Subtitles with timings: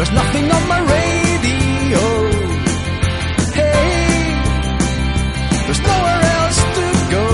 [0.00, 2.00] There's nothing on my radio.
[3.52, 4.32] Hey,
[5.66, 7.24] there's nowhere else to go.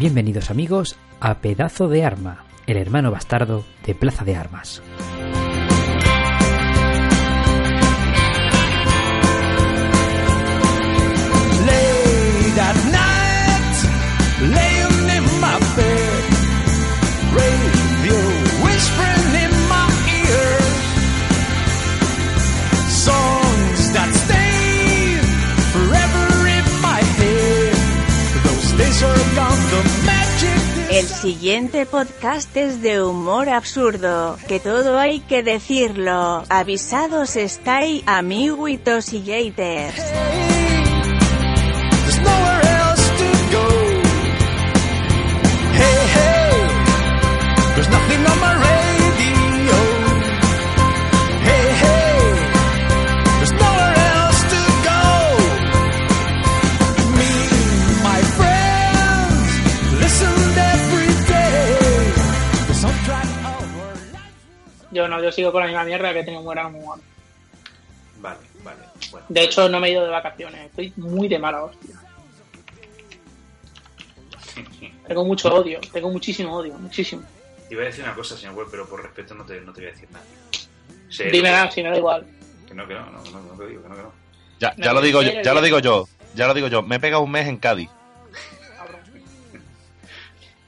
[0.00, 4.82] Bienvenidos amigos a Pedazo de Arma, el hermano bastardo de Plaza de Armas.
[30.98, 36.42] El siguiente podcast es de humor absurdo, que todo hay que decirlo.
[36.48, 39.94] Avisados estáis, amiguitos y haters.
[65.08, 66.98] Yo no, yo sigo con la misma mierda que tengo un gran humor.
[68.18, 68.80] Vale, vale.
[69.10, 70.66] Bueno, De hecho, no me he ido de vacaciones.
[70.66, 71.94] Estoy muy de mala hostia.
[75.08, 75.80] Tengo mucho odio.
[75.90, 76.74] Tengo muchísimo odio.
[76.74, 77.22] Muchísimo.
[77.70, 79.88] iba a decir una cosa, señor Webb, pero por respeto no te, no te voy
[79.88, 80.26] a decir nada.
[81.08, 82.26] Sé Dime nada, si me da igual.
[82.66, 84.12] Que no, que no, no, no, no te digo, que no, que no.
[84.60, 86.82] Ya, ya lo digo yo, ya lo digo yo, ya lo digo yo.
[86.82, 87.88] Me he pegado un mes en Cádiz.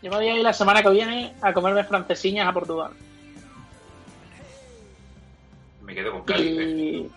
[0.02, 2.92] Yo me voy a ir la semana que viene a comerme francesiñas a Portugal.
[5.90, 6.46] Me quedo con Cádiz.
[6.46, 6.62] ¿eh?
[6.62, 7.10] Y.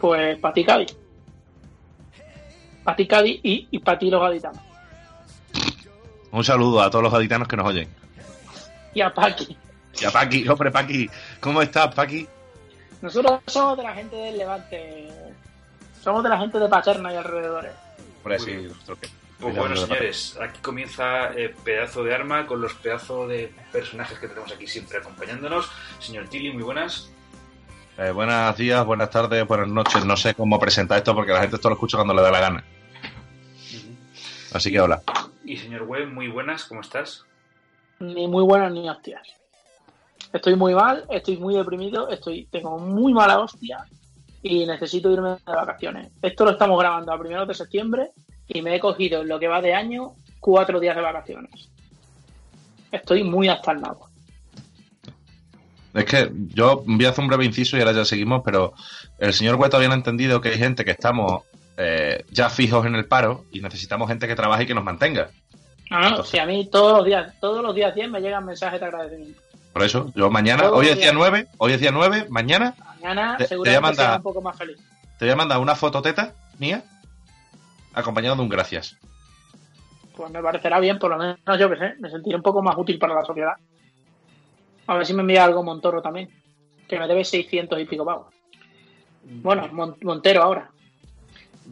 [0.00, 0.96] Pues para ti, Cádiz.
[2.84, 4.60] Para ti, Cádiz y, y para ti, los gaditanos.
[6.30, 7.88] Un saludo a todos los gaditanos que nos oyen.
[8.94, 9.56] Y a Paqui.
[10.00, 12.28] Y a Paqui, hombre, Paqui, ¿cómo estás, Paqui?
[13.02, 15.08] Nosotros somos de la gente del Levante.
[16.00, 17.72] Somos de la gente de Paterna y alrededores.
[18.18, 18.68] Hombre, Muy sí, bien.
[18.68, 19.08] nosotros que-
[19.40, 24.28] Pues bueno, señores, aquí comienza eh, Pedazo de Arma con los pedazos de personajes que
[24.28, 25.68] tenemos aquí siempre acompañándonos.
[25.98, 27.10] Señor Tilly, muy buenas.
[27.98, 30.04] Eh, buenos días, buenas tardes, buenas noches.
[30.04, 32.40] No sé cómo presentar esto porque la gente esto lo escucha cuando le da la
[32.40, 32.64] gana.
[34.52, 35.02] Así que hola.
[35.44, 37.24] Y señor Webb, muy buenas, ¿cómo estás?
[37.98, 39.26] Ni muy buenas ni hostias.
[40.32, 43.84] Estoy muy mal, estoy muy deprimido, estoy, tengo muy mala hostia
[44.44, 46.12] y necesito irme de vacaciones.
[46.22, 48.12] Esto lo estamos grabando a primeros de septiembre
[48.46, 51.68] y me he cogido en lo que va de año cuatro días de vacaciones.
[52.92, 54.07] Estoy muy astalnado.
[55.94, 58.74] Es que yo voy a hacer un breve inciso y ahora ya seguimos, pero
[59.18, 61.42] el señor Hueto había entendido que hay gente que estamos
[61.76, 65.28] eh, ya fijos en el paro y necesitamos gente que trabaje y que nos mantenga.
[65.90, 68.78] No, no, si a mí todos los días, todos los días 10 me llegan mensajes
[68.80, 69.40] de agradecimiento.
[69.72, 71.14] Por eso, yo mañana, Todos hoy es día días.
[71.14, 74.42] 9, hoy es día 9, mañana Mañana Te- te voy a seguramente mandar- un poco
[74.42, 74.76] más feliz.
[75.18, 76.82] te voy a mandar una fototeta mía
[77.94, 78.96] acompañado de un gracias.
[80.16, 82.76] Pues me parecerá bien, por lo menos yo que sé, me sentiré un poco más
[82.76, 83.52] útil para la sociedad.
[84.88, 86.28] A ver si me envía algo Montoro también,
[86.88, 88.34] que me debe 600 y pico pavos.
[89.22, 90.70] Bueno, Mon- Montero ahora.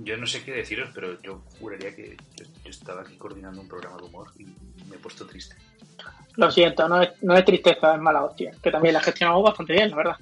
[0.04, 3.68] Yo no sé qué deciros, pero yo juraría que yo, yo estaba aquí coordinando un
[3.68, 5.56] programa de humor y me he puesto triste.
[6.36, 9.72] Lo siento, no es, no es tristeza, es mala hostia, que también la gestionamos bastante
[9.72, 10.16] bien, la verdad.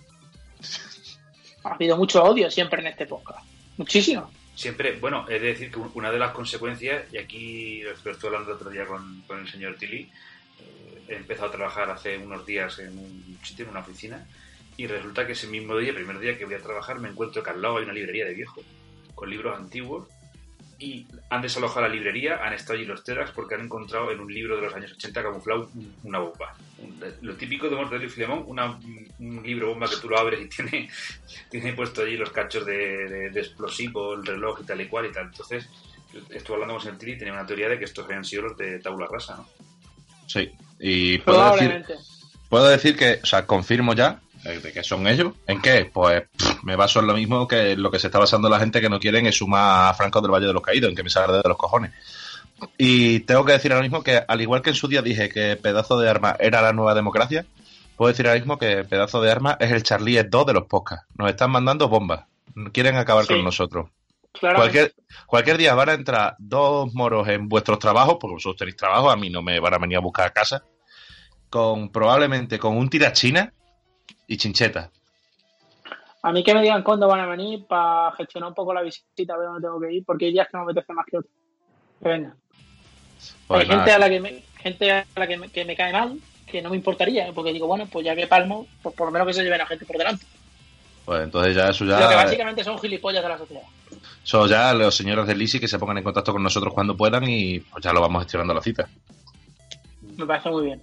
[1.64, 3.44] Ha habido mucho odio siempre en este podcast.
[3.76, 4.30] Muchísimo.
[4.54, 8.50] Siempre, bueno, he de decir que una de las consecuencias, y aquí lo estoy hablando
[8.52, 10.08] el otro día con, con el señor Tilly,
[11.08, 14.26] he empezado a trabajar hace unos días en un sitio, en una oficina,
[14.76, 17.42] y resulta que ese mismo día, el primer día que voy a trabajar, me encuentro
[17.42, 18.62] que al lado hay una librería de viejo,
[19.14, 20.08] con libros antiguos,
[20.76, 24.32] y han desalojado la librería, han estado allí los teras porque han encontrado en un
[24.34, 26.56] libro de los años 80 camuflado un- una bomba.
[27.22, 28.72] Lo típico de Mortadelo y Filemón, una-
[29.20, 30.90] un libro bomba que tú lo abres y tiene,
[31.48, 32.76] tiene puesto allí los cachos de,
[33.08, 35.26] de- de explosivo, el reloj y tal y cual y tal.
[35.26, 35.68] Entonces,
[36.30, 38.80] estuve hablando con Tilly y tenía una teoría de que estos habían sido los de
[38.80, 39.48] tabula rasa, ¿no?
[40.26, 40.50] Sí.
[40.86, 41.84] Y puedo decir,
[42.50, 45.32] puedo decir que, o sea, confirmo ya eh, de que son ellos.
[45.46, 45.90] ¿En qué?
[45.90, 48.82] Pues pff, me baso en lo mismo que lo que se está basando la gente
[48.82, 51.08] que no quieren es sumar a Franco del Valle de los Caídos, en que me
[51.08, 51.92] salga de los cojones.
[52.76, 55.56] Y tengo que decir ahora mismo que, al igual que en su día dije que
[55.56, 57.46] Pedazo de Arma era la nueva democracia,
[57.96, 61.06] puedo decir ahora mismo que Pedazo de Arma es el Charlie Hebdo de los podcasts.
[61.16, 62.24] Nos están mandando bombas.
[62.72, 63.32] Quieren acabar Sí.
[63.32, 63.88] con nosotros.
[64.40, 64.92] Cualquier,
[65.26, 69.16] cualquier día van a entrar dos moros en vuestros trabajos, porque vosotros tenéis trabajo, a
[69.16, 70.64] mí no me van a venir a buscar a casa,
[71.50, 73.52] con probablemente con un tirachina
[74.26, 74.90] y chincheta.
[76.22, 79.34] A mí que me digan cuándo van a venir para gestionar un poco la visita,
[79.34, 81.18] a ver dónde tengo que ir, porque hay días que no me apetece más que
[81.18, 81.32] otros.
[82.02, 82.34] Que venga.
[83.46, 85.76] Pues hay nada, gente a la que me, gente a la que me, que me
[85.76, 89.08] cae mal, que no me importaría, porque digo, bueno, pues ya que palmo, pues por
[89.08, 90.24] lo menos que se lleven a gente por delante.
[91.04, 92.16] Pues entonces ya eso Lo que ya.
[92.16, 93.62] básicamente son gilipollas de la sociedad.
[94.22, 97.28] Son ya los señores del Lisi que se pongan en contacto con nosotros cuando puedan
[97.28, 98.88] y pues ya lo vamos gestionando la cita.
[100.16, 100.80] Me parece muy bien.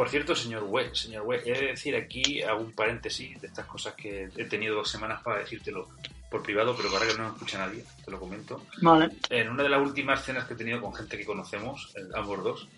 [0.00, 3.66] Por cierto, señor Web, señor Web, he de decir aquí, hago un paréntesis de estas
[3.66, 5.90] cosas que he tenido dos semanas para decírtelo
[6.30, 8.64] por privado, pero ahora que no me escucha nadie, te lo comento.
[8.80, 9.10] Vale.
[9.28, 12.42] En una de las últimas cenas que he tenido con gente que conocemos, eh, ambos
[12.42, 12.68] dos,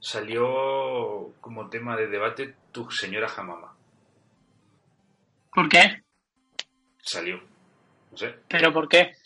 [0.00, 3.74] salió como tema de debate tu señora Jamama.
[5.54, 6.02] ¿Por qué?
[6.98, 7.40] Salió.
[8.10, 8.34] No sé.
[8.48, 9.16] ¿Pero por qué?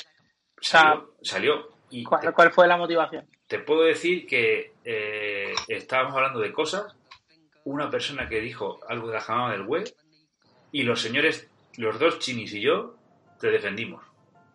[0.61, 1.15] Salió.
[1.21, 1.69] salió.
[1.91, 3.27] Y ¿Cuál, te, cuál fue la motivación?
[3.51, 6.95] te puedo decir que eh, estábamos hablando de cosas,
[7.65, 9.93] una persona que dijo algo de la jamama del web,
[10.73, 12.97] y los señores, los dos chinis y yo,
[13.41, 14.05] te defendimos.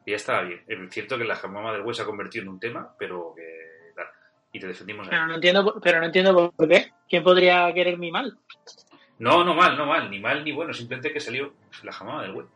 [0.05, 0.61] Y ya estaba bien.
[0.67, 3.91] Es cierto que la jamama del web se ha convertido en un tema, pero que...
[3.95, 4.05] tal.
[4.53, 5.07] Y te defendimos.
[5.07, 5.11] ahí.
[5.11, 6.91] Pero no entiendo, por- pero no entiendo por qué.
[7.09, 8.37] ¿Quién podría querer mi mal?
[9.17, 11.53] No, no mal, no mal, ni mal ni bueno, simplemente que salió
[11.83, 12.47] la jamama del web.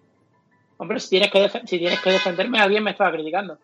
[0.78, 3.58] Hombre, si tienes que, si tienes que defenderme, alguien me estaba criticando.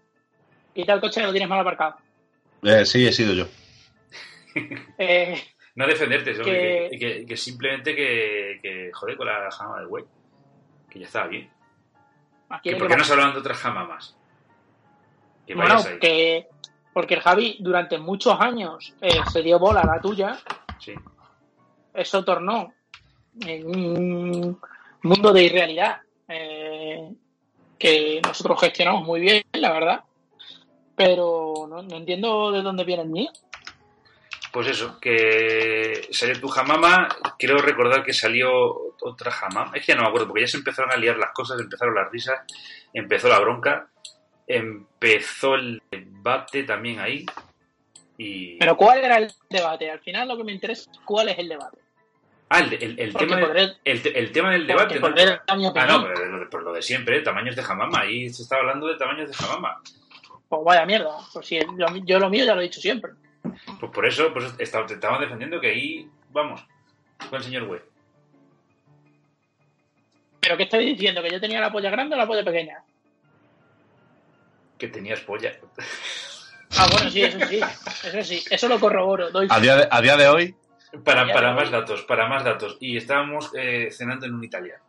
[0.73, 1.95] Quita el coche que lo tienes mal aparcado.
[2.63, 3.45] Eh, sí, he sido yo.
[4.97, 5.41] Eh,
[5.75, 10.05] No defenderte, que, Que- que- que simplemente que, joder con la jamama del web.
[10.89, 11.49] Que ya estaba bien.
[12.49, 14.17] aquí ¿Que ¿Por qué no se hablan de otras jamamas?
[15.45, 15.99] Que Bueno, ahí.
[15.99, 16.47] que
[16.93, 20.37] porque el Javi durante muchos años eh, se dio bola a la tuya,
[20.79, 20.93] Sí.
[21.93, 22.73] eso tornó
[23.45, 24.59] en un
[25.03, 25.97] mundo de irrealidad
[26.29, 27.11] eh,
[27.77, 30.03] que nosotros gestionamos muy bien, la verdad.
[30.95, 33.29] Pero no, no entiendo de dónde viene el mío.
[34.55, 38.49] Pues eso, que salió tu jamama, creo recordar que salió
[39.01, 41.31] otra jamama, es que ya no me acuerdo, porque ya se empezaron a liar las
[41.33, 42.39] cosas, empezaron las risas,
[42.93, 43.89] empezó la bronca,
[44.47, 47.25] empezó el debate también ahí,
[48.17, 48.57] y...
[48.57, 49.91] Pero ¿cuál era el debate?
[49.91, 51.77] Al final lo que me interesa es cuál es el debate.
[52.47, 54.99] Ah, el, el- el Porque tema, del- podré- el, te- el tema del porque debate,
[54.99, 55.73] ¿no?
[55.75, 58.61] Ah, no, pero lo de, por lo de siempre, tamaños de jamama, ahí se estaba
[58.61, 59.81] hablando de tamaños de jamama.
[60.47, 61.09] Pues vaya mierda.
[61.33, 61.59] Pues si
[62.05, 63.11] yo lo mío ya lo he dicho siempre.
[63.79, 66.65] Pues por eso, pues está- te estaban defendiendo que ahí, vamos,
[67.29, 67.83] con el señor Web.
[70.41, 71.21] ¿Pero qué estáis diciendo?
[71.23, 72.83] ¿Que yo tenía la polla grande o la polla pequeña?
[74.77, 75.53] Que tenías polla.
[76.77, 77.59] Ah, bueno, sí, eso sí.
[78.03, 78.43] Eso sí.
[78.51, 79.31] Eso lo corroboro.
[79.31, 80.55] Doy A día de, a día de hoy,
[81.03, 82.77] Para, para más datos, para más datos.
[82.79, 84.83] Y estábamos eh, cenando en un italiano.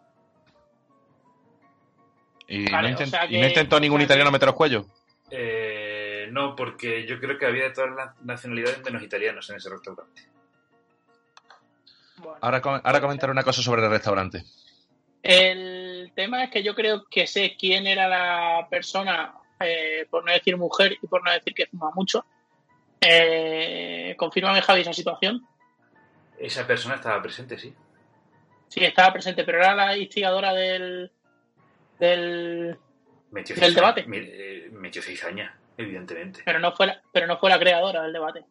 [2.48, 4.54] y, Vale, no, o intent- y no intentó ningún o sea que- italiano meter los
[4.56, 4.86] cuellos.
[5.30, 5.85] Eh,
[6.30, 10.22] no, porque yo creo que había de todas las nacionalidades menos italianos en ese restaurante.
[12.18, 12.38] Bueno.
[12.40, 14.44] Ahora, ahora comentaré una cosa sobre el restaurante.
[15.22, 20.32] El tema es que yo creo que sé quién era la persona, eh, por no
[20.32, 22.24] decir mujer y por no decir que fuma mucho.
[23.00, 25.46] Eh, confírmame, Javi, esa situación.
[26.38, 27.74] Esa persona estaba presente, sí.
[28.68, 31.10] Sí, estaba presente, pero era la instigadora del.
[31.98, 32.78] del
[33.30, 34.06] Metió ¿Del cizaña- debate?
[34.06, 36.42] me- eh, metió cizaña, evidentemente.
[36.44, 38.44] pero no fue la, pero no fue la creadora del debate.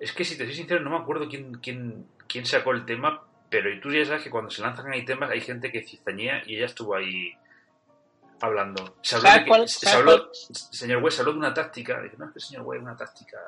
[0.00, 3.22] Es que si te soy sincero, no me acuerdo quién, quién, quién sacó el tema,
[3.48, 6.56] pero tú ya sabes que cuando se lanzan ahí temas hay gente que cizañea y
[6.56, 7.32] ella estuvo ahí
[8.40, 8.96] hablando.
[9.02, 12.00] Se habló ¿Sabes de que- cuál- se habló- señor West habló de una táctica.
[12.02, 13.38] Dice, no, es que el señor West una táctica.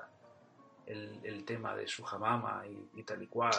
[0.87, 3.52] El, el tema de su jamama y, y tal y cual.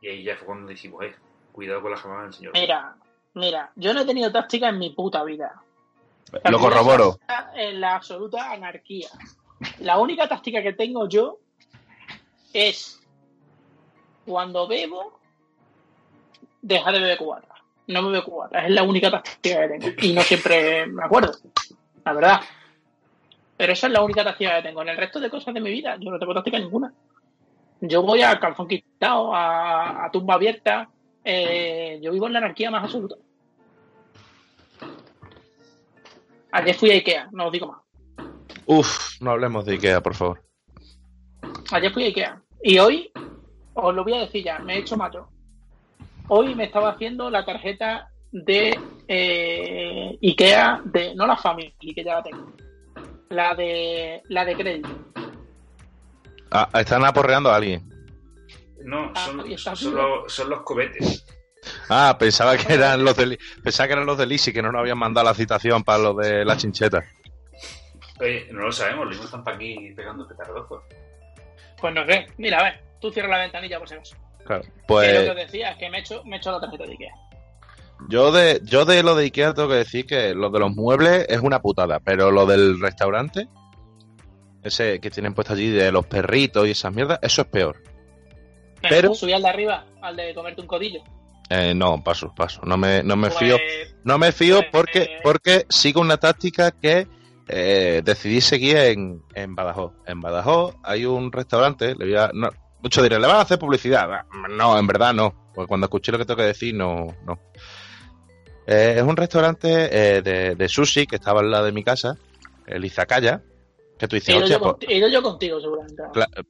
[0.00, 1.14] Y, y ahí ya fue cuando dijimos, eh,
[1.52, 2.52] cuidado con la jamama del señor.
[2.54, 2.96] Mira,
[3.34, 5.60] mira, yo no he tenido táctica en mi puta vida.
[6.44, 7.18] Lo corroboro.
[7.54, 9.08] En la absoluta anarquía.
[9.80, 11.38] La única táctica que tengo yo
[12.52, 13.00] es
[14.26, 15.18] cuando bebo,
[16.62, 17.54] dejar de beber cubata.
[17.86, 19.88] No me bebo cubata, es la única táctica que tengo.
[20.02, 21.32] Y no siempre me acuerdo,
[22.04, 22.40] la verdad.
[23.56, 24.82] Pero esa es la única táctica que tengo.
[24.82, 26.92] En el resto de cosas de mi vida, yo no tengo táctica ninguna.
[27.80, 30.88] Yo voy a calzón quitado, a, a tumba abierta.
[31.24, 33.16] eh, yo vivo en la anarquía más absoluta.
[36.52, 37.80] Ayer fui a Ikea, no os digo más.
[38.66, 40.42] Uf, no hablemos de Ikea, por favor.
[41.72, 42.42] Ayer fui a Ikea.
[42.62, 43.10] Y hoy,
[43.74, 45.28] os lo voy a decir ya, me he hecho macho.
[46.28, 48.78] Hoy me estaba haciendo la tarjeta de
[49.08, 52.52] eh, Ikea, de no la Family, que ya la tengo.
[53.30, 54.88] La de la de crédito.
[56.50, 57.86] Ah, están aporreando a alguien.
[58.84, 59.56] No, Ah, son, vivo.
[60.22, 61.26] los, son los cobetes.
[61.88, 64.80] Ah, pensaba que eran los de pensaba que eran los de Lisi que no nos
[64.80, 67.04] habían mandado la citación para lo de la chincheta.
[68.20, 70.82] Oye, no lo sabemos, los mismos están para aquí pegando petardozos.
[71.80, 74.16] Pues no sé, mira, a ver, tú cierra la ventanilla por si acaso.
[74.44, 74.62] Claro.
[74.62, 76.84] Que lo que Pues decía es que me he hecho, me he hecho la tarjeta
[76.84, 77.12] de Ikea.
[78.08, 81.26] yo de yo de lo de Ikea tengo que decir que lo de los muebles
[81.28, 83.46] es una putada, pero lo del restaurante
[84.62, 87.80] ese que tienen puesto allí de los perritos y esas mierdas, eso es peor.
[88.82, 91.02] Pero- Subí al de arriba, al de comerte un codillo.
[91.50, 92.60] Eh, no, paso, paso.
[92.64, 93.56] No me, no me Pues, fío.
[94.04, 97.06] No me fío pues, porque, eh, porque sigo una táctica que
[97.48, 99.92] eh, decidí seguir en, en Badajoz.
[100.06, 102.50] En Badajoz hay un restaurante, le voy a, no,
[102.82, 104.12] muchos dirán, ¿le van a hacer publicidad?
[104.12, 105.50] Ah, No, en verdad no.
[105.54, 107.38] Porque cuando escuché lo que tengo que decir, no, no.
[108.66, 112.16] Eh, es un restaurante eh, de, de sushi que estaba al lado de mi casa,
[112.66, 113.42] el Izakaya,
[113.98, 116.02] que tú dices, He ido, yo pues, he ido yo contigo, seguramente.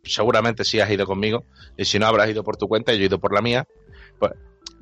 [0.03, 1.45] Seguramente sí has ido conmigo
[1.77, 3.67] y si no habrás ido por tu cuenta y yo he ido por la mía
[4.19, 4.33] pues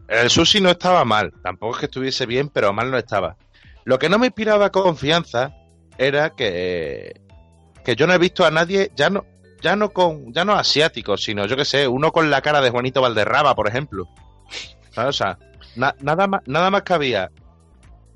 [0.08, 3.36] el sushi no estaba mal tampoco es que estuviese bien pero mal no estaba
[3.84, 5.52] lo que no me inspiraba confianza
[5.98, 7.20] era que
[7.84, 9.24] que yo no he visto a nadie ya no
[9.62, 12.70] ya no con ya no asiáticos sino yo que sé uno con la cara de
[12.70, 14.08] Juanito Valderrama por ejemplo
[14.96, 15.38] o sea
[15.74, 17.30] na- nada más nada más que había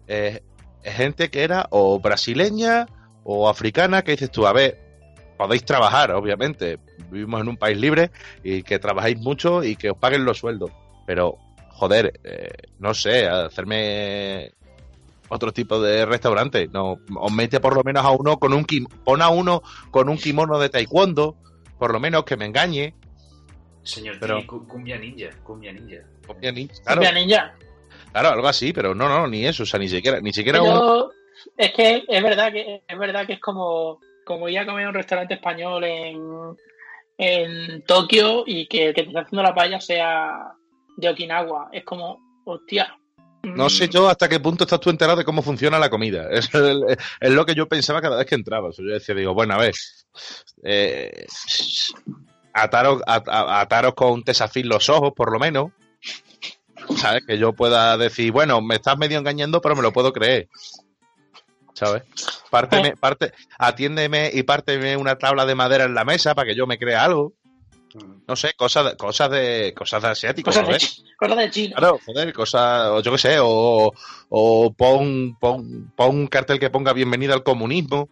[0.06, 0.42] eh,
[0.82, 2.87] gente que era o brasileña
[3.25, 4.88] o africana que dices tú a ver
[5.37, 6.78] podéis trabajar, obviamente.
[7.11, 8.11] Vivimos en un país libre
[8.44, 10.70] y que trabajéis mucho y que os paguen los sueldos.
[11.06, 11.38] Pero,
[11.80, 14.52] joder, eh, no sé, hacerme
[15.30, 16.68] otro tipo de restaurante.
[16.68, 20.08] No, os mete por lo menos a uno con un kim- pon a uno con
[20.10, 21.37] un kimono de taekwondo,
[21.78, 22.94] por lo menos que me engañe.
[23.82, 26.02] Señor Pero- cumbia ninja, cumbia ninja.
[26.26, 27.54] Cumbia ninja, Claro, Cumbia ninja.
[28.12, 30.68] claro, algo así, pero no, no, ni eso, o sea, ni siquiera, ni siquiera un...
[30.68, 31.10] Yo-
[31.56, 34.88] es que es verdad que es verdad que es como, como ir a comer a
[34.90, 36.20] un restaurante español en,
[37.16, 40.52] en Tokio y que el que te está haciendo la paella sea
[41.00, 41.69] de Okinawa.
[41.73, 42.97] Es como, hostia.
[43.42, 46.28] No sé yo hasta qué punto estás tú enterado de cómo funciona la comida.
[46.30, 46.85] Es, el-
[47.21, 48.69] es lo que yo pensaba cada vez que entraba.
[48.69, 49.75] O sea, yo decía, digo, bueno, a ver,
[50.62, 51.26] eh,
[52.52, 55.71] ataros, at- ataros con tesafil los ojos, por lo menos.
[56.97, 57.25] ¿Sabes?
[57.26, 60.49] Que yo pueda decir, bueno, me estás medio engañando, pero me lo puedo creer.
[61.75, 62.02] ¿Sabes?
[62.50, 66.66] Párteme, parte, atiéndeme y párteme una tabla de madera en la mesa para que yo
[66.66, 67.33] me crea algo.
[68.26, 71.76] No sé, cosas de, cosas de, cosas de asiáticos, Cosas de, cosas de chino.
[71.76, 73.92] Claro, joder, cosas, o yo qué sé, o,
[74.28, 78.09] o pon, pon, pon un cartel que ponga bienvenida al comunismo,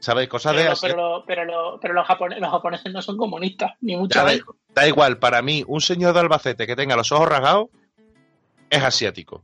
[0.00, 0.28] ¿sabes?
[0.28, 0.86] Cosas de Pero, así.
[0.86, 4.46] pero, lo- pero, lo- pero los, japone- los japoneses no son comunistas, ni mucho menos.
[4.46, 7.68] ves, Da igual, para mí, un señor de Albacete que tenga los ojos rasgados
[8.68, 9.42] es asiático.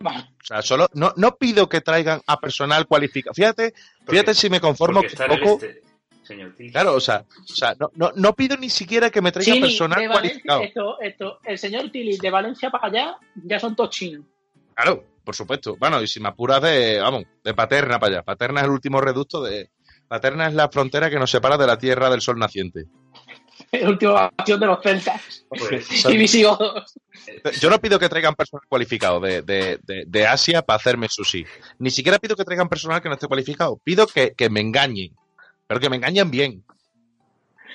[0.00, 0.18] Vale.
[0.42, 3.32] O sea, solo, no, no pido que traigan a personal cualificado.
[3.34, 3.72] Fíjate,
[4.06, 5.54] fíjate Porque- si me conformo un poco.
[5.64, 5.82] este,
[6.22, 6.54] señor.
[6.70, 9.66] Claro, o sea, o sea no, no, no pido ni siquiera que me traiga Chini,
[9.66, 10.62] personal cualificado.
[10.62, 14.24] esto, esto, el señor Tilly de Valencia para allá ya son todos chinos.
[14.74, 15.76] Claro, por supuesto.
[15.78, 18.22] Bueno, y si me apuras de, vamos, de Paterna para allá.
[18.22, 19.70] Paterna es el último reducto de...
[20.08, 22.86] Paterna es la frontera que nos separa de la tierra del sol naciente.
[23.70, 26.94] El último acción de los celtas Pues, y visigodos.
[27.60, 31.46] Yo no pido que traigan personal cualificado de, de, de, de Asia para hacerme sushi.
[31.78, 33.78] Ni siquiera pido que traigan personal que no esté cualificado.
[33.82, 35.14] Pido que, que me engañen.
[35.72, 36.64] Pero que me engañen bien.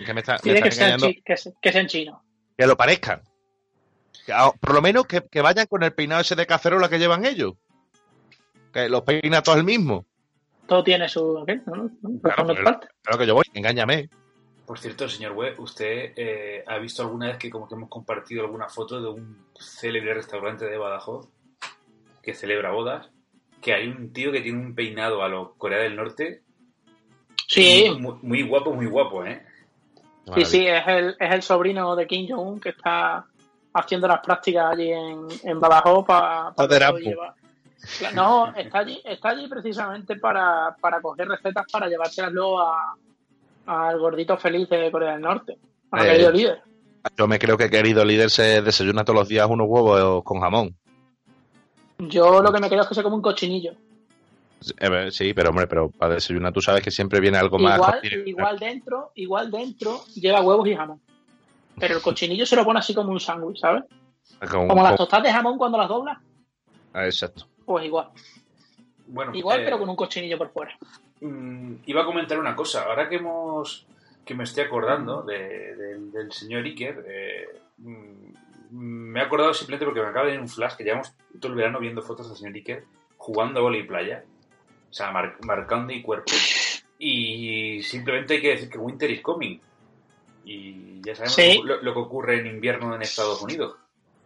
[0.06, 1.08] Que me, está, me Tiene están que, engañando.
[1.08, 2.20] chi- que, se- que sean chinos.
[2.56, 3.22] Que lo parezcan.
[4.26, 7.26] Que, por lo menos que, que vayan con el peinado ese de cacerola que llevan
[7.26, 7.54] ellos.
[8.72, 10.06] Que los peina todos el mismo.
[10.68, 11.44] Todo tiene su.
[11.48, 11.56] ¿qué?
[11.66, 11.90] ¿No?
[12.22, 12.80] Claro, Por pero-.
[13.02, 14.10] Claro que yo voy, engáñame.
[14.68, 18.44] Por cierto, señor Webb, ¿usted eh, ha visto alguna vez que como que hemos compartido
[18.44, 21.28] alguna foto de un célebre restaurante de Badajoz
[22.22, 23.10] que celebra bodas?
[23.62, 26.44] Que hay un tío que tiene un peinado a lo Corea del Norte
[27.48, 29.42] Sí, muy, muy guapo, muy guapo, ¿eh?
[30.36, 33.26] sí, sí, es el, es el sobrino de Kim Jong-un que está
[33.74, 37.00] haciendo las prácticas allí en, en Badajoz para Apu.
[38.14, 42.96] No, está allí, está allí precisamente para, para coger recetas para llevárselas luego a,
[43.68, 45.58] al gordito feliz de Corea del Norte,
[45.92, 46.12] a Eh.
[46.12, 46.62] querido líder.
[47.18, 50.76] Yo me creo que querido líder se desayuna todos los días unos huevos con jamón.
[52.00, 53.72] Yo lo que me creo es que se come un cochinillo.
[55.12, 57.76] Sí, pero hombre, pero para desayunar tú sabes que siempre viene algo más.
[57.78, 61.00] Igual, igual dentro, igual dentro lleva huevos y jamón.
[61.80, 63.84] Pero el cochinillo se lo pone así como un sándwich, ¿sabes?
[64.50, 66.18] Como las tostadas de jamón cuando las doblas,
[66.94, 67.48] Ah, Exacto.
[67.66, 68.08] pues igual.
[69.06, 70.76] Bueno, Igual, eh, pero con un cochinillo por fuera.
[71.22, 72.84] mm, iba a comentar una cosa.
[72.84, 73.86] Ahora que hemos
[74.26, 77.46] que me estoy acordando de- del- del señor Iker, eh,
[77.78, 78.32] mm,
[78.72, 81.58] me he acordado simplemente porque me acaba de venir un flash que llevamos todo el
[81.58, 82.84] verano viendo fotos del señor Iker
[83.16, 84.26] jugando a vóley playa.
[84.90, 86.32] O sea, mar- marcando y cuerpo.
[87.00, 89.60] Y simplemente hay que decir que Winter is coming.
[90.46, 91.62] Y ya sabemos Sí.
[91.64, 93.76] lo, lo que ocurre en invierno en Estados Unidos,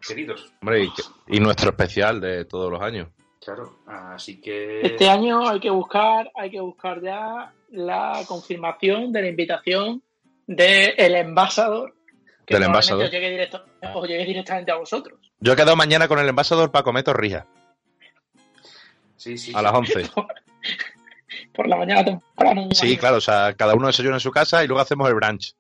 [0.08, 0.54] queridos.
[0.62, 0.88] Hombre,
[1.28, 3.10] y, nuestro especial de todos los años.
[3.44, 4.82] Claro, así que...
[4.82, 10.04] Este año hay que buscar, hay que buscar ya la confirmación de la invitación
[10.46, 11.96] del envasador.
[12.46, 13.06] Que Del envasador.
[13.06, 13.66] Os llegue, directo,
[13.96, 15.20] os llegue directamente a vosotros.
[15.40, 17.46] Yo he quedado mañana con el envasador para comer torrijas
[19.16, 19.64] Sí, sí, a sí.
[19.64, 20.10] las 11.
[21.54, 22.70] Por la mañana temprano.
[22.74, 25.56] Sí, claro, o sea, cada uno desayuna en su casa y luego hacemos el brunch.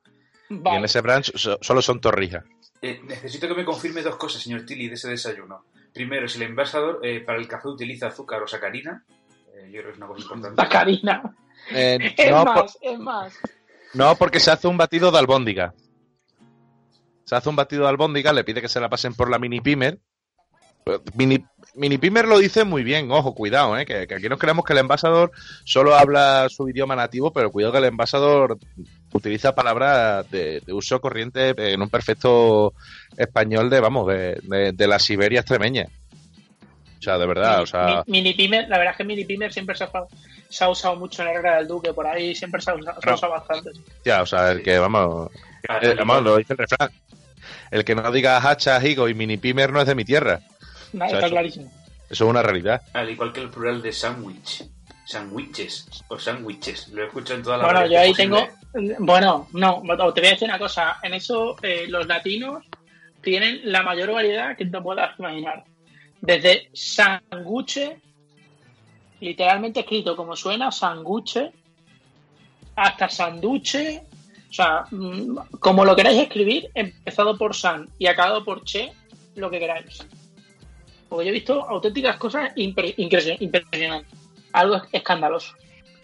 [0.49, 2.43] Y en ese brunch so- solo son torrijas.
[2.81, 5.65] Eh, necesito que me confirme dos cosas, señor Tilly, de ese desayuno.
[5.93, 9.05] Primero, si el envasador eh, para el café utiliza azúcar o sacarina.
[9.55, 10.61] Eh, yo creo que es una cosa importante.
[10.61, 11.35] La Karina.
[11.71, 13.33] Eh, Es no, por- más, es más.
[13.93, 15.73] no, porque se hace un batido de albóndiga.
[17.25, 19.61] Se hace un batido de albóndiga, le pide que se la pasen por la mini
[19.61, 19.99] pimer.
[21.15, 21.43] Mini,
[21.75, 24.73] mini pimer lo dice muy bien, ojo, cuidado, eh, que, que aquí nos creemos que
[24.73, 25.31] el envasador
[25.63, 28.57] solo habla su idioma nativo, pero cuidado que el envasador
[29.13, 32.73] utiliza palabras de, de uso corriente en un perfecto
[33.15, 35.85] español de, vamos, de, de- de la Siberia extremeña.
[36.99, 38.03] O sea, de verdad, o sea...
[38.07, 40.07] Mi- Mini Pimer, la verdad es que Mini Pimer siempre se ha, usado-
[40.49, 42.99] se ha usado mucho en la guerra del Duque, por ahí siempre se ha usado,
[43.01, 43.15] se ha No.
[43.15, 43.71] usado bastante.
[44.05, 45.29] Ya, o sea, el que, vamos,
[45.67, 46.89] al vamos, lo dice el refrán.
[47.71, 50.41] El que no diga hacha, higo y mini pimer no es de mi tierra.
[50.93, 51.71] Nada, O sea, está eso- clarísimo.
[52.09, 52.81] Eso es una realidad.
[52.93, 54.65] Al igual que el plural de sandwich.
[55.05, 56.89] Sandwiches o sándwiches.
[56.89, 58.47] Lo he escuchado en todas las Bueno, yo ahí tengo.
[58.99, 59.81] Bueno, no,
[60.13, 60.97] te voy a decir una cosa.
[61.03, 62.65] En eso, eh, los latinos
[63.21, 65.63] tienen la mayor variedad que te puedas imaginar.
[66.21, 67.97] Desde sanguche,
[69.21, 71.51] literalmente escrito como suena, sanguche,
[72.75, 74.03] hasta sanduche.
[74.49, 78.91] O sea, mm, como lo queráis escribir, empezado por san y acabado por che,
[79.35, 80.05] lo que queráis.
[81.11, 84.17] Porque yo he visto auténticas cosas impresionantes.
[84.53, 85.53] Algo escandaloso.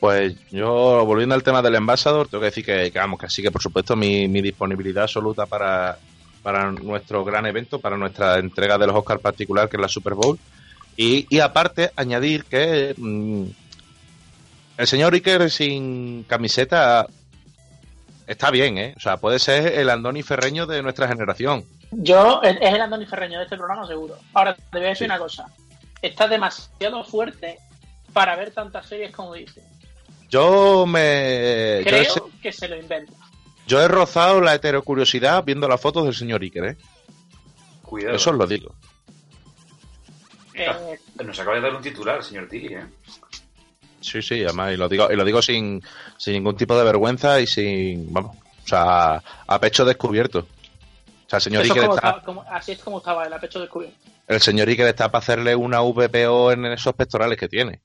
[0.02, 3.42] Pues yo, volviendo al tema del envasador, tengo que decir que, que, vamos, que sí
[3.42, 5.98] que por supuesto mi, disponibilidad absoluta para,
[6.44, 10.14] para nuestro gran evento, para nuestra entrega de los Oscars particular, que es la Super
[10.14, 10.38] Bowl.
[10.98, 13.46] Y, y aparte, añadir que mm,
[14.78, 17.08] el señor Iker sin camiseta
[18.28, 18.94] está bien, ¿eh?
[18.98, 21.64] O sea, puede ser el Andoni Ferreño de nuestra generación.
[21.92, 24.18] Yo, es el Andoni Ferreño de este programa, seguro.
[24.34, 25.12] Ahora, te voy a decir Sí.
[25.12, 25.48] una cosa.
[26.02, 27.58] Está demasiado fuerte
[28.14, 29.64] para ver tantas series como dice.
[30.30, 31.82] Yo me...
[31.86, 33.14] Yo he, Creo que se lo inventa.
[33.66, 36.78] yo he rozado la heterocuriosidad viendo las fotos del señor Iker, ¿eh?
[37.84, 38.16] Cuidado.
[38.16, 38.76] Eso os lo digo.
[40.54, 42.86] Eh, Nos acaba de dar un titular, señor Tilly, ¿eh?
[44.02, 45.82] Sí, sí, además, y lo digo, y lo digo sin,
[46.18, 50.48] sin ningún tipo de vergüenza y sin, vamos, o sea, a pecho descubierto.
[51.28, 53.60] O sea, el señor es Iker como está, como- así es como estaba el pecho
[53.60, 53.98] descubierto.
[54.28, 57.82] el señor Iker está para hacerle una VPO en esos pectorales que tiene.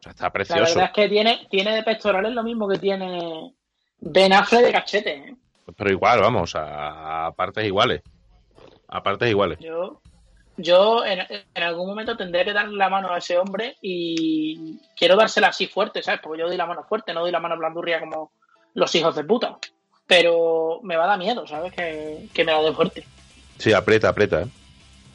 [0.00, 0.60] O sea, está La precioso.
[0.62, 3.54] verdad es que tiene, tiene de pectorales lo mismo que tiene
[4.00, 5.12] Ben Affleck de cachete.
[5.14, 5.36] ¿eh?
[5.76, 8.02] Pero igual, vamos, a partes iguales.
[8.88, 9.58] A partes iguales.
[9.60, 10.02] Yo,
[10.56, 11.20] yo en,
[11.54, 15.68] en algún momento tendré que darle la mano a ese hombre y quiero dársela así
[15.68, 16.20] fuerte, ¿sabes?
[16.22, 18.32] Porque yo doy la mano fuerte, no doy la mano blandurria como
[18.74, 19.58] los hijos de puta.
[20.06, 21.72] Pero me va a dar miedo, ¿sabes?
[21.72, 23.04] Que, que me la dé fuerte.
[23.58, 24.46] Sí, aprieta, aprieta, ¿eh?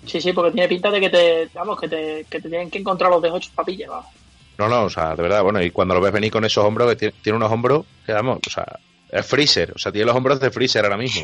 [0.05, 2.79] Sí, sí, porque tiene pinta de que te, vamos, que te, que te tienen que
[2.79, 4.07] encontrar los de ocho papillas, vamos.
[4.57, 6.89] No, no, o sea, de verdad, bueno, y cuando lo ves venir con esos hombros,
[6.89, 8.65] que tiene, tiene unos hombros que, vamos, o sea,
[9.09, 11.21] es Freezer, o sea, tiene los hombros de Freezer ahora mismo.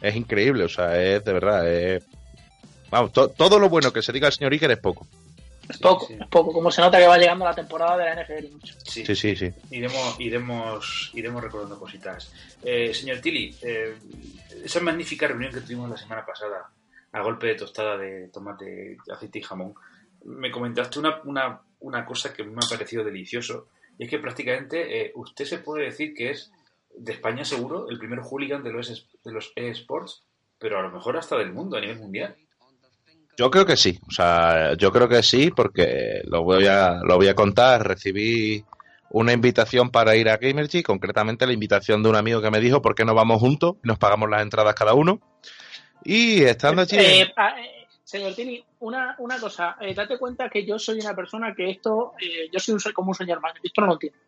[0.00, 2.04] Es increíble, o sea, es de verdad, es...
[2.90, 5.06] Vamos, to- todo lo bueno que se diga el señor Iker es poco.
[5.68, 6.14] Es poco, sí.
[6.20, 6.52] es poco.
[6.52, 8.52] Como se nota que va llegando la temporada de la NFL.
[8.52, 8.74] mucho.
[8.84, 9.04] Sí.
[9.06, 9.50] Sí, sí, sí.
[9.70, 12.32] Iremos, iremos, iremos recordando cositas.
[12.62, 13.96] Eh, señor Tilly, eh,
[14.64, 16.70] esa magnífica reunión que tuvimos la semana pasada,
[17.12, 19.74] a golpe de tostada de tomate, aceite y jamón,
[20.24, 25.06] me comentaste una, una, una cosa que me ha parecido delicioso, y es que prácticamente
[25.06, 26.50] eh, usted se puede decir que es
[26.94, 30.24] de España seguro el primer hooligan de los, de los eSports,
[30.58, 32.36] pero a lo mejor hasta del mundo, a nivel mundial.
[33.42, 37.16] Yo creo que sí, o sea, yo creo que sí, porque lo voy a, lo
[37.16, 37.84] voy a contar.
[37.84, 38.64] Recibí
[39.10, 42.80] una invitación para ir a Gamergy, concretamente la invitación de un amigo que me dijo
[42.80, 45.18] por qué no vamos juntos nos pagamos las entradas cada uno.
[46.04, 50.78] Y estando allí, Eh, eh, señor Tini, una, una cosa, eh, date cuenta que yo
[50.78, 53.80] soy una persona que esto, eh, yo soy un, ser- como un señor mayor, esto
[53.80, 54.18] no lo entiendo.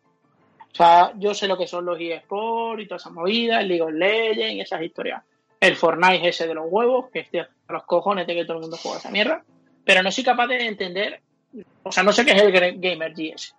[0.73, 3.81] O sea, yo sé lo que son los eSports y todas esas movidas, el League
[3.81, 5.23] of Legends y esas historias.
[5.57, 8.61] El Fortnite ese de los huevos, que estoy a los cojones de que todo el
[8.61, 9.43] mundo juega esa mierda,
[9.83, 11.21] pero no soy capaz de entender,
[11.83, 13.53] o sea, no sé qué es el Gamer GS.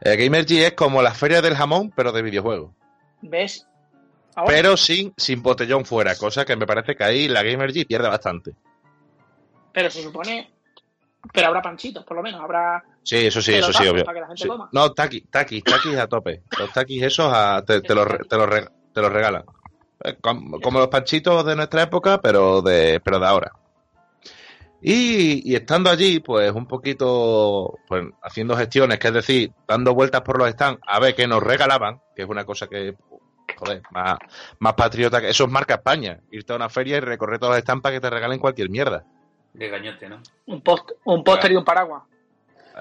[0.00, 2.72] eh, Gamergy es como la feria del jamón, pero de videojuegos.
[3.22, 3.66] ¿Ves?
[4.34, 8.08] Ahora, Pero sin, sin botellón fuera, cosa que me parece que ahí la Gamergy pierde
[8.08, 8.52] bastante.
[9.72, 10.50] pero se supone,
[11.32, 14.04] pero habrá panchitos, por lo menos, habrá Sí, eso sí, eso sí, obvio.
[14.04, 14.48] para que la gente Sí.
[14.48, 14.68] coma.
[14.72, 16.42] No, taquis, taquis, taquis a tope.
[16.58, 18.48] Los taquis esos a- te, te los, te, los
[18.92, 19.44] te los regalan.
[20.04, 23.52] Eh, com- Como los panchitos de nuestra época, pero de, pero de ahora.
[24.82, 30.20] Y, y estando allí, pues un poquito pues, haciendo gestiones, que es decir, dando vueltas
[30.20, 32.94] por los stands a ver qué nos regalaban, que es una cosa que,
[33.56, 34.18] joder, más,
[34.58, 36.20] más patriota que eso es marca España.
[36.30, 39.04] Irte a una feria y recorrer todos los stands para que te regalen cualquier mierda.
[39.54, 40.20] De gañote, ¿no?
[40.46, 42.02] Un, post, un póster y un paraguas.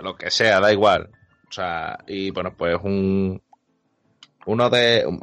[0.03, 1.09] lo que sea, da igual.
[1.49, 3.41] O sea, y bueno, pues un
[4.47, 5.19] uno de un-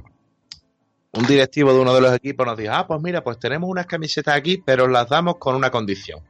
[1.12, 3.86] un directivo de uno de los equipos nos dijo, ah, pues mira, pues tenemos unas
[3.86, 6.20] camisetas aquí, pero las damos con una condición.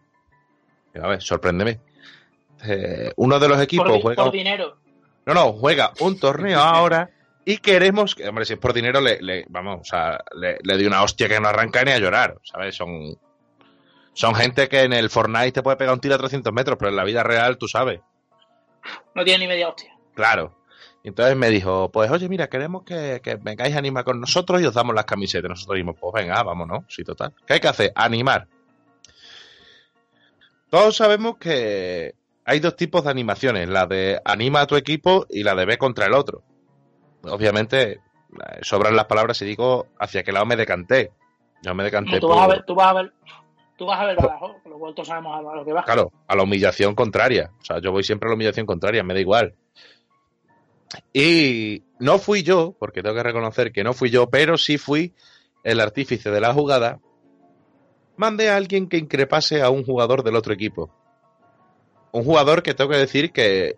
[1.00, 1.80] A ver, sorpréndeme.
[2.64, 4.24] Eh, uno de los equipos por, juega...
[4.24, 4.76] por dinero.
[5.24, 7.10] No, no, juega un torneo ahora
[7.44, 8.14] y queremos...
[8.14, 11.02] que- Hombre, si es por dinero, le, le- vamos, o sea, le, le di una
[11.02, 12.74] hostia que no arranca ni a llorar, ¿sabes?
[12.76, 13.16] Son...
[14.14, 16.90] Son gente que en el Fortnite te puede pegar un tiro a 300 metros, pero
[16.90, 18.00] en la vida real, tú sabes.
[19.14, 19.90] No tiene ni media hostia.
[20.14, 20.54] Claro.
[21.04, 24.66] Entonces me dijo, pues oye, mira, queremos que, que vengáis a animar con nosotros y
[24.66, 25.48] os damos las camisetas.
[25.48, 27.32] Nosotros dijimos, pues venga, vámonos, sí, total.
[27.46, 27.92] ¿Qué hay que hacer?
[27.96, 28.46] Animar.
[30.70, 35.42] Todos sabemos que hay dos tipos de animaciones, la de anima a tu equipo y
[35.42, 36.42] la de ve contra el otro.
[37.24, 38.00] Obviamente,
[38.62, 41.12] sobran las palabras y digo hacia qué lado me decanté.
[41.62, 43.12] Yo me decanté tú, por- vas a ver, tú vas a ver,
[43.76, 45.84] tú vas a ver Badajoz, con lo cual todos sabemos a lo que va.
[45.84, 47.50] Claro, a la humillación contraria.
[47.60, 49.54] O sea, yo voy siempre a la humillación contraria, me da igual.
[51.12, 55.14] Y no fui yo, porque tengo que reconocer que no fui yo, pero sí fui
[55.64, 57.00] el artífice de la jugada.
[58.16, 60.90] Mandé a alguien que increpase a un jugador del otro equipo.
[62.12, 63.74] Un jugador que tengo que decir que.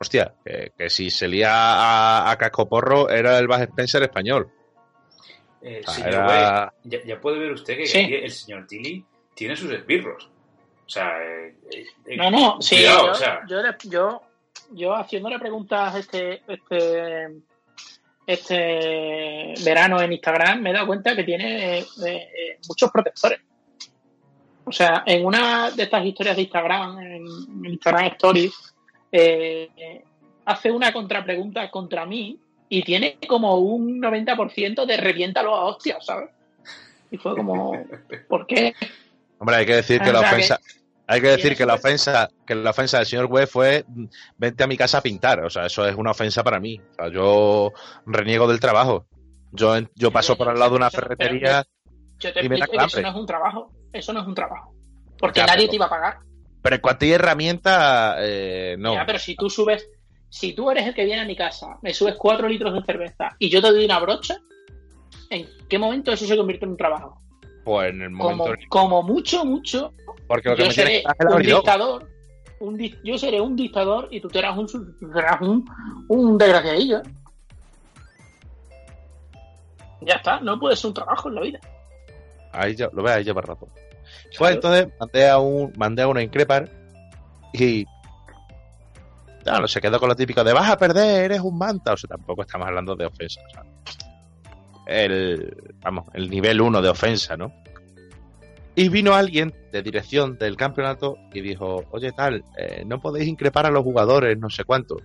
[0.00, 4.50] Hostia, que, que si se lía a, a cascoporro era el Bas Spencer español.
[5.62, 7.98] Eh, señor era- ya, ya puede ver usted que Sí.
[8.00, 10.30] aquí el señor Tilly tiene sus esbirros.
[10.86, 11.54] O sea, eh,
[12.06, 13.56] eh, No, no, sí, cuidado, yo, o sea, yo,
[13.90, 14.22] yo,
[14.72, 17.28] yo haciéndole preguntas este, este,
[18.26, 23.40] este verano en Instagram me he dado cuenta que tiene eh, eh, muchos protectores.
[24.64, 28.54] O sea, en una de estas historias de Instagram, en Instagram Stories,
[29.10, 30.04] eh,
[30.44, 36.30] hace una contrapregunta contra mí y tiene como un 90% de reviéntalo a hostias, ¿sabes?
[37.10, 37.72] Y fue como,
[38.28, 38.74] ¿por qué?
[39.38, 40.60] Hombre, hay que decir que O la que- ofensa.
[41.10, 44.04] Hay que decir que la ofensa, que la ofensa del señor Webb fue mm,
[44.38, 45.40] vente a mi casa a pintar.
[45.44, 46.80] O sea, eso es una ofensa para mí.
[46.92, 47.72] O sea, yo
[48.06, 49.06] reniego del trabajo.
[49.52, 51.64] Yo, yo paso por al lado de una ferretería,
[52.20, 53.72] Yo te Y me da que eso no es un trabajo.
[53.92, 54.72] Eso no es un trabajo.
[55.18, 56.18] Porque Ya, nadie pero- te iba a pagar.
[56.62, 58.94] pero en cuanto hay herramientas, eh, no.
[58.94, 59.90] Ya, pero si tú subes,
[60.28, 63.34] si tú eres el que viene a mi casa, me subes cuatro litros de cerveza
[63.40, 64.36] y yo te doy una brocha,
[65.30, 67.20] ¿en qué momento eso se convierte en un trabajo?
[67.64, 68.44] Pues en el momento.
[68.68, 69.92] Como, como mucho, mucho,
[70.30, 72.08] porque lo que yo me seré que un dictador.
[72.60, 75.68] Un di- yo seré un dictador y tú serás un, serás un,
[76.08, 77.02] un desgraciadillo.
[80.02, 81.58] Ya está, no puede ser un trabajo en la vida.
[82.52, 83.68] Ahí ya, lo ves, ahí lleva rato.
[84.38, 86.70] Pues entonces mandé a un, mandé a uno a increpar
[87.52, 87.84] y
[89.42, 91.92] claro, se quedó con lo típico de vas a perder, eres un manta.
[91.92, 93.40] O sea, tampoco estamos hablando de ofensa.
[93.46, 93.64] o sea,
[94.86, 97.52] el, vamos, el nivel 1 de ofensa, ¿no?
[98.74, 103.66] Y vino alguien de dirección del campeonato y dijo, oye tal, eh, no podéis increpar
[103.66, 104.96] a los jugadores, no sé cuánto.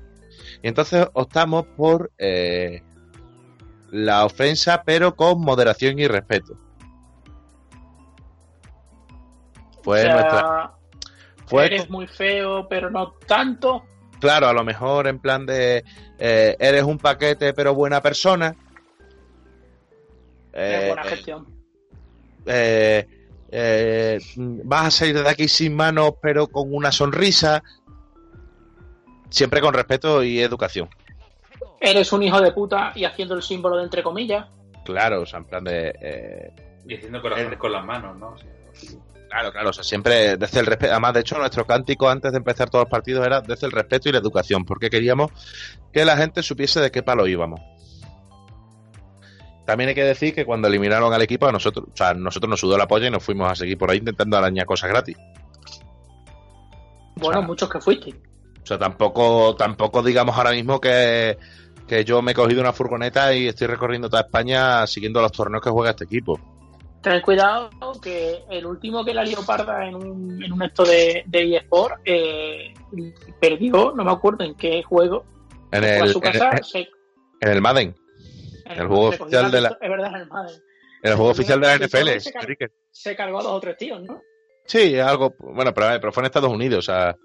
[0.61, 2.81] Y entonces optamos por eh,
[3.91, 6.57] la ofensa, pero con moderación y respeto.
[9.81, 10.71] Fue o sea, nuestra.
[11.47, 13.85] Fue eres muy feo, pero no tanto.
[14.19, 15.83] Claro, a lo mejor en plan de
[16.17, 18.55] eh, eres un paquete pero buena persona.
[20.53, 21.47] Eh, buena gestión.
[22.45, 23.07] eh,
[23.57, 27.63] eh, vas a salir de aquí sin manos pero con una sonrisa.
[29.29, 30.89] Siempre con respeto y educación.
[31.79, 34.47] Eres un hijo de puta y haciendo el símbolo de entre comillas.
[34.85, 35.93] Claro, o sea, en plan de...
[36.01, 36.51] eh,
[36.87, 37.57] y haciendo corazones Eh.
[37.57, 38.35] con las manos, ¿no?
[39.29, 40.91] Claro, claro, o sea, siempre desde el respeto.
[40.93, 44.07] Además, de hecho, nuestro cántico antes de empezar todos los partidos era desde el respeto
[44.07, 45.31] y la educación, porque queríamos
[45.91, 47.59] que la gente supiese de qué palo íbamos.
[49.65, 52.59] También hay que decir que cuando eliminaron al equipo, a nosotros, o sea, nosotros nos
[52.59, 55.17] sudó la polla y nos fuimos a seguir por ahí intentando arañar cosas gratis.
[57.15, 58.13] Bueno, O sea, muchos que fuiste.
[58.61, 61.37] O sea, tampoco, tampoco digamos ahora mismo que,
[61.87, 65.63] que yo me he cogido una furgoneta y estoy recorriendo toda España siguiendo los torneos
[65.63, 66.39] que juega este equipo.
[67.01, 67.69] Ten cuidado
[68.01, 72.01] que el último que la lió parda en un, en un esto de, de eSport
[72.03, 72.73] eh,
[73.39, 75.23] perdió, no me acuerdo en qué juego,
[75.71, 76.89] En a el, su casa, en, se-
[77.41, 77.95] en el Madden,
[78.65, 80.11] el juego oficial de la- Es verdad,
[81.03, 82.19] el juego oficial de la NFL.
[82.19, 82.33] se.
[82.91, 84.21] Se cargó a dos o tres tíos, ¿no?
[84.65, 87.15] Sí, algo, bueno, pero, pero fue en Estados Unidos, o sea,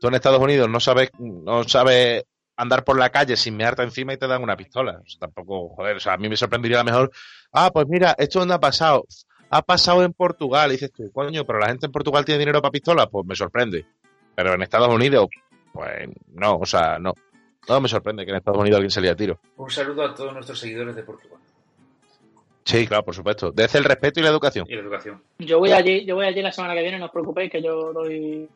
[0.00, 2.24] tú en Estados Unidos no sabes, no sabes
[2.56, 5.00] andar por la calle sin mearte encima y te dan una pistola.
[5.02, 7.10] O sea, tampoco, joder, o sea, a mí me sorprendería a lo mejor,
[7.52, 9.06] ah, pues mira, esto no ha pasado,
[9.48, 12.60] ha pasado en Portugal, y dices tú, coño, pero la gente en Portugal tiene dinero
[12.60, 13.86] para pistolas, pues me sorprende.
[14.34, 15.28] Pero en Estados Unidos,
[15.72, 17.14] pues no, o sea, no.
[17.68, 19.38] No me sorprende que en Estados Unidos alguien se lía a tiro.
[19.56, 21.38] Un saludo a todos nuestros seguidores de Portugal
[22.64, 23.50] Sí, claro, por supuesto.
[23.50, 24.66] Desde el respeto y la educación.
[24.68, 25.22] y la educación.
[25.38, 27.92] Yo voy allí, yo voy allí la semana que viene, no os preocupéis que yo
[27.92, 28.48] doy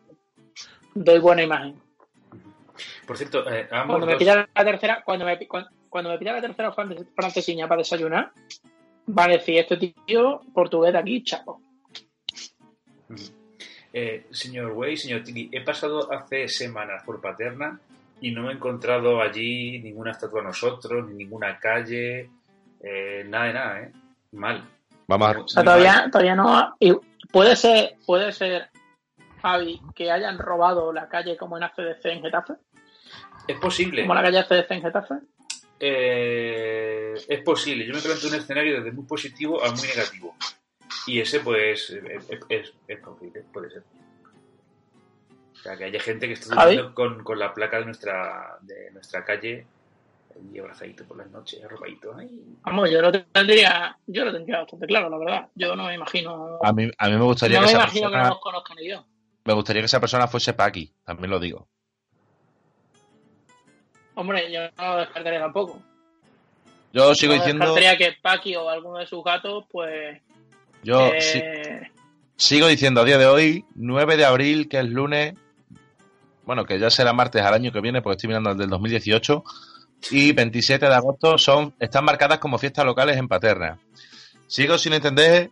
[0.94, 1.74] doy buena imagen.
[3.06, 6.32] Por cierto, eh, ambos Cuando me dos- la tercera, cuando me, cuando, cuando me pida
[6.32, 8.32] la tercera fran- francesiña para desayunar,
[9.08, 11.60] va a decir este tío portugués de aquí, chapo.
[13.92, 17.80] Eh, señor Way, señor Tini, he pasado hace semanas por Paterna
[18.20, 22.30] y no he encontrado allí ninguna estatua de nosotros, ni ninguna calle,
[22.80, 23.92] eh, nada de nada, ¿eh?
[24.32, 24.64] Mal.
[25.06, 25.40] Vamos a...
[25.40, 26.76] O sea, todavía, todavía no.
[27.30, 28.68] puede ser, puede ser,
[29.42, 32.54] Javi, que hayan robado la calle como en ACDC en Getafe,
[33.46, 34.02] Es posible.
[34.02, 35.14] como la calle ACDC en Getafe.
[35.80, 37.86] Eh, es posible.
[37.86, 40.34] Yo me planteo un escenario desde muy positivo a muy negativo.
[41.06, 43.82] Y ese, pues, es, es, es- es posible, puede ser.
[45.64, 48.90] O sea, que haya gente que esté durmiendo con, con la placa de nuestra, de
[48.90, 49.64] nuestra calle
[50.52, 52.14] y abrazadito por las noches, arropadito.
[52.64, 55.48] Vamos, yo lo tendría, yo lo tendría bastante claro, la verdad.
[55.54, 56.58] Yo no me imagino.
[56.62, 58.40] A mí, a mí me gustaría no que me esa imagino que no persona, nos
[58.40, 59.06] conozcan ni yo.
[59.44, 61.66] me gustaría que esa persona fuese Paki, también lo digo.
[64.16, 65.82] Hombre, yo no lo descartaría tampoco.
[66.92, 70.20] Yo sigo no diciendo, descartaría que Paki o alguno de sus gatos, pues.
[70.82, 71.90] yo eh, sí-
[72.36, 75.34] sigo diciendo a día de hoy, 9 de abril, que es lunes,
[76.46, 79.44] bueno, que ya será martes al año que viene, porque estoy mirando el del 2018,
[80.10, 83.78] y 27 de agosto son están marcadas como fiestas locales en Paterna.
[84.46, 85.50] Sigo sin entender,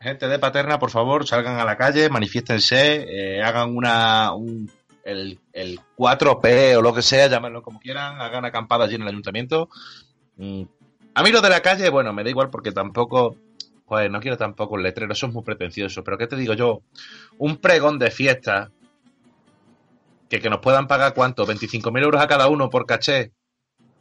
[0.00, 3.06] gente de Paterna, por favor, salgan a la calle, manifiéstense,
[3.38, 4.70] eh, hagan una un-
[5.04, 9.08] el, el 4P o lo que sea, llámenlo como quieran, hagan acampada allí en el
[9.08, 9.70] ayuntamiento.
[10.36, 10.64] Mm,
[11.14, 13.34] A mí de la calle, bueno, me da igual porque tampoco,
[13.86, 16.82] pues no quiero tampoco un letrero, eso es muy pretencioso, pero ¿qué te digo yo?
[17.38, 18.70] Un pregón de fiesta
[20.28, 23.32] que, que nos puedan pagar cuánto, 25.000 euros a cada uno por caché,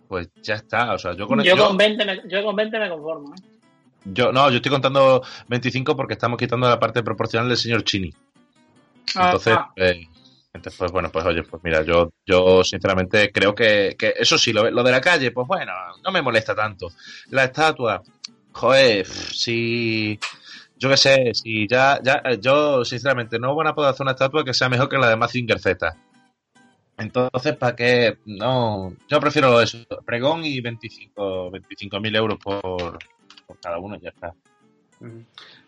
[0.07, 2.89] pues ya está, o sea, yo con yo, con 20 me, yo con 20 me
[2.89, 3.33] conformo.
[3.35, 3.41] ¿eh?
[4.05, 8.13] yo- no, yo estoy contando 25 porque estamos quitando la parte proporcional del señor Chini.
[9.15, 9.71] Entonces, ah.
[9.75, 10.05] eh,
[10.53, 14.51] entonces, pues bueno, pues oye, pues mira, yo, yo sinceramente creo que, que eso sí,
[14.51, 15.71] lo, lo de la calle, pues bueno,
[16.03, 16.89] no me molesta tanto.
[17.29, 18.01] La estatua,
[18.51, 20.19] joder, si,
[20.77, 24.43] yo qué sé, si ya, ya, yo sinceramente no van a poder hacer una estatua
[24.43, 25.95] que sea mejor que la de Mazinger Z.
[26.97, 28.17] Entonces, ¿para qué?
[28.25, 31.51] No, yo prefiero eso, pregón y 25
[32.01, 32.97] mil euros por,
[33.45, 34.33] por cada uno, ya está.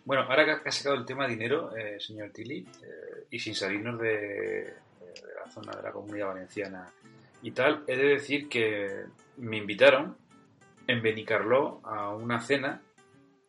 [0.06, 4.00] Bueno, ahora que ha sacado el tema dinero, eh, señor Tilly, eh, y sin salirnos
[4.00, 4.74] de, de
[5.46, 6.88] la zona de la comunidad valenciana
[7.44, 9.06] y tal, he de decir que
[9.38, 10.18] me invitaron
[10.88, 12.82] en Benicarló a una cena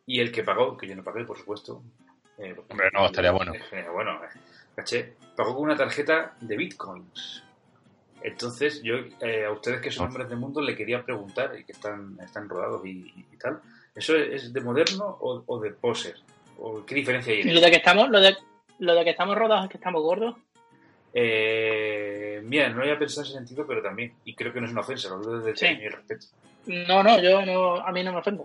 [0.04, 1.82] y el que pagó, que yo no pagué, por supuesto.
[2.36, 3.54] eh, Hombre, no, estaría bueno.
[3.54, 4.38] Estaría bueno, eh,
[4.76, 7.44] caché, pagó con una tarjeta de bitcoins.
[8.22, 10.08] Entonces, yo eh, a ustedes que son Ah.
[10.08, 13.60] hombres del mundo le quería preguntar, y que están, están rodados y, y- y tal,
[13.94, 16.16] ¿eso es de moderno o, o de poser?
[16.58, 18.36] ¿O ¿Qué diferencia hay en lo de que estamos, lo de,
[18.80, 20.36] lo de que estamos rodados es que estamos gordos.
[21.12, 24.72] Eh, mira, no había pensado en ese sentido, pero también, y creo que no es
[24.72, 25.66] una ofensa, lo digo desde el Sí.
[25.66, 26.26] cariño y respeto.
[26.66, 28.44] No, no, yo no, a mí no me ofende.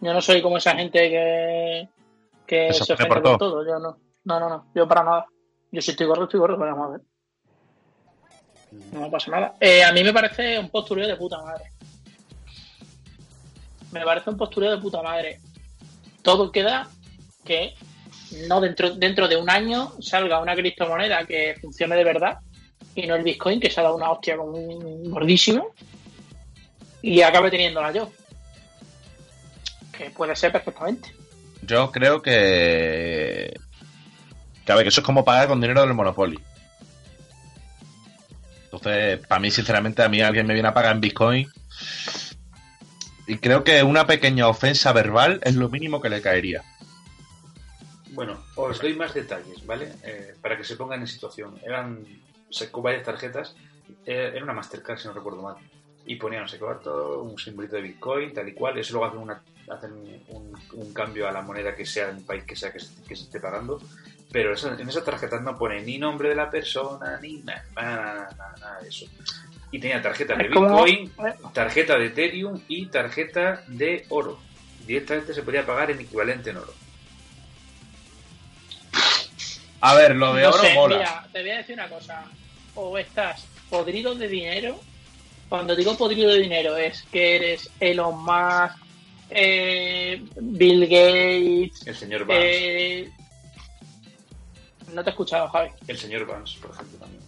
[0.00, 1.88] Yo no soy como esa gente que,
[2.46, 3.66] que se ofende por por todo.
[3.66, 5.26] Yo no, no, no, no, yo para nada.
[5.70, 7.00] Yo si estoy gordo, estoy gordo, pero vamos a ver.
[8.92, 9.54] No pasa nada.
[9.60, 11.72] Eh, a mí me parece un postureo de puta madre.
[13.92, 15.40] Me parece un postureo de puta madre.
[16.22, 16.88] Todo queda
[17.44, 17.74] que
[18.46, 22.38] no dentro, dentro de un año salga una criptomoneda que funcione de verdad
[22.94, 25.72] y no el Bitcoin que se ha dado una hostia con un gordísimo
[27.02, 28.10] y acabe teniéndola yo.
[29.96, 31.14] Que puede ser perfectamente.
[31.62, 33.52] Yo creo que.
[34.64, 36.38] Que que eso es como pagar con dinero del Monopoly.
[38.72, 41.48] Entonces, para mí, sinceramente, a mí alguien me viene a pagar en Bitcoin.
[43.26, 46.62] Y creo que una pequeña ofensa verbal es lo mínimo que le caería.
[48.12, 49.92] Bueno, os doy más detalles, ¿vale?
[50.04, 51.58] Eh, para que se pongan en situación.
[51.64, 52.04] Eran,
[52.50, 53.56] sacó varias tarjetas,
[54.06, 55.56] eh, era una Mastercard, si no recuerdo mal.
[56.06, 58.78] Y ponían, se todo un simbolito de Bitcoin, tal y cual.
[58.78, 62.44] Eso luego hacen, una, hacen un, cambio a la moneda que sea en el país
[62.44, 63.80] que sea que que se esté pagando.
[64.32, 68.30] Pero esa- en esas tarjetas no pone ni nombre de la persona, ni nada, nada,
[68.36, 69.06] nada, nada de eso.
[69.72, 71.12] Y tenía tarjeta de Bitcoin,
[71.52, 74.38] tarjeta de Ethereum y tarjeta de oro.
[74.86, 76.72] Directamente se podía pagar en equivalente en oro.
[79.82, 80.96] A ver, lo de No oro sé, mola.
[80.98, 82.24] mira, te voy a decir una cosa.
[82.74, 84.78] O estás podrido de dinero.
[85.48, 88.76] Cuando digo podrido de dinero es que eres Elon Musk,
[89.30, 91.86] eh, Bill Gates.
[91.86, 93.00] El señor Vance.
[93.00, 93.10] eh,
[94.92, 95.70] no te he escuchado, Javi.
[95.86, 97.22] El señor Vance, por ejemplo, también.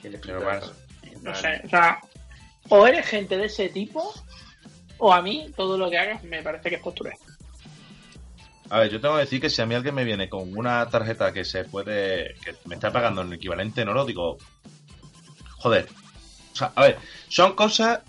[0.00, 0.70] Tiene Señor Vance.
[1.22, 1.60] No sé.
[1.64, 2.00] O sea,
[2.68, 4.12] o eres gente de ese tipo,
[4.98, 7.14] o a mí todo lo que hagas me parece que es postureo.
[8.70, 10.88] A ver, yo tengo que decir que si a mí alguien me viene con una
[10.88, 12.34] tarjeta que se puede.
[12.44, 14.38] que me está pagando en equivalente en oro, digo.
[15.58, 15.88] Joder.
[16.52, 18.00] O sea, a ver, son cosas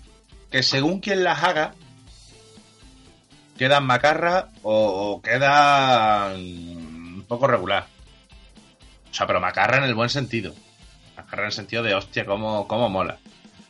[0.50, 1.74] que según quien las haga,
[3.58, 7.86] quedan macarras o, o quedan un poco regular.
[9.16, 10.52] O sea, pero macarra en el buen sentido.
[11.16, 13.16] Macarra en el sentido de, hostia, cómo, cómo mola.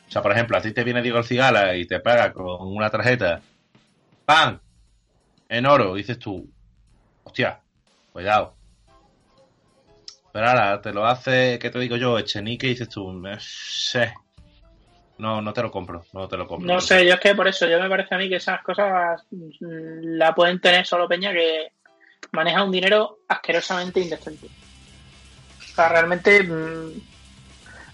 [0.09, 2.67] O sea, por ejemplo, a ti te viene Diego el Cigala y te paga con
[2.67, 3.41] una tarjeta,
[4.25, 4.59] ¡pam!
[5.49, 6.51] En oro, dices tú,
[7.23, 7.61] hostia,
[8.13, 8.57] cuidado.
[10.33, 12.19] Pero ahora te lo hace, ¿qué te digo yo?
[12.19, 14.15] Echenique y dices tú, eh, sé.
[15.19, 16.75] No, no te lo compro, no te lo compro.
[16.75, 19.25] No sé, yo es que por eso, yo me parece a mí que esas cosas
[19.31, 21.69] mm, la pueden tener solo Peña que
[22.33, 24.49] maneja un dinero asquerosamente indecente.
[25.77, 26.43] O sea, realmente.
[26.43, 26.91] mm,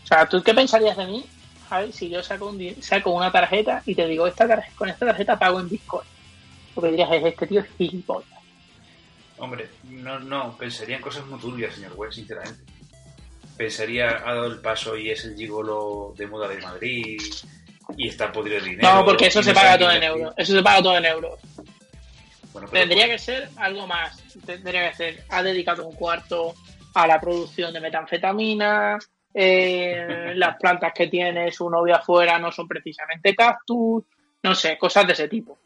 [0.05, 1.27] o sea, ¿tú qué pensarías de mí,
[1.69, 5.07] Javi, si yo saco, un, saco una tarjeta y te digo, esta tarjeta, con esta
[5.07, 6.07] tarjeta pago en Bitcoin?
[6.77, 8.29] Lo que dirías es, este tío es gilipollas.
[9.39, 12.61] Hombre, no, no, pensaría en cosas muy turbias, señor Webb, sinceramente.
[13.57, 17.21] Pensaría, ha dado el paso y es el gigolo de moda de Madrid
[17.97, 18.95] y está podrido de dinero.
[18.95, 20.35] No, porque eso se paga todo en euros.
[20.37, 21.41] Eso se paga todo en euros.
[22.53, 24.23] Bueno, pero- Tendría que ser algo más.
[24.47, 26.55] Tendría que ser, ha dedicado un cuarto
[26.95, 28.99] a la producción de metanfetamina,
[29.35, 34.05] eh, las plantas que tiene su novia afuera no son precisamente cactus,
[34.43, 35.59] no sé, cosas de ese tipo.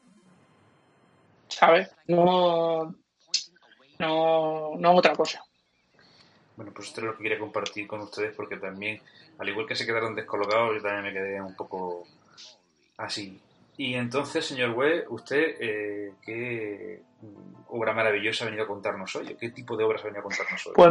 [1.49, 1.91] ¿Sabes?
[2.07, 2.95] No,
[3.99, 5.43] no, no otra cosa.
[6.57, 9.01] Bueno, pues esto es lo que quería compartir con ustedes porque también,
[9.39, 12.07] al igual que se quedaron descolocados, yo también me quedé un poco
[12.97, 13.41] así.
[13.79, 17.03] Y entonces, señor Webb, ¿usted eh, qué
[17.69, 19.33] obra maravillosa ha venido a contarnos hoy?
[19.33, 20.73] ¿O ¿Qué tipo de obras ha venido a contarnos hoy?
[20.75, 20.91] Pues,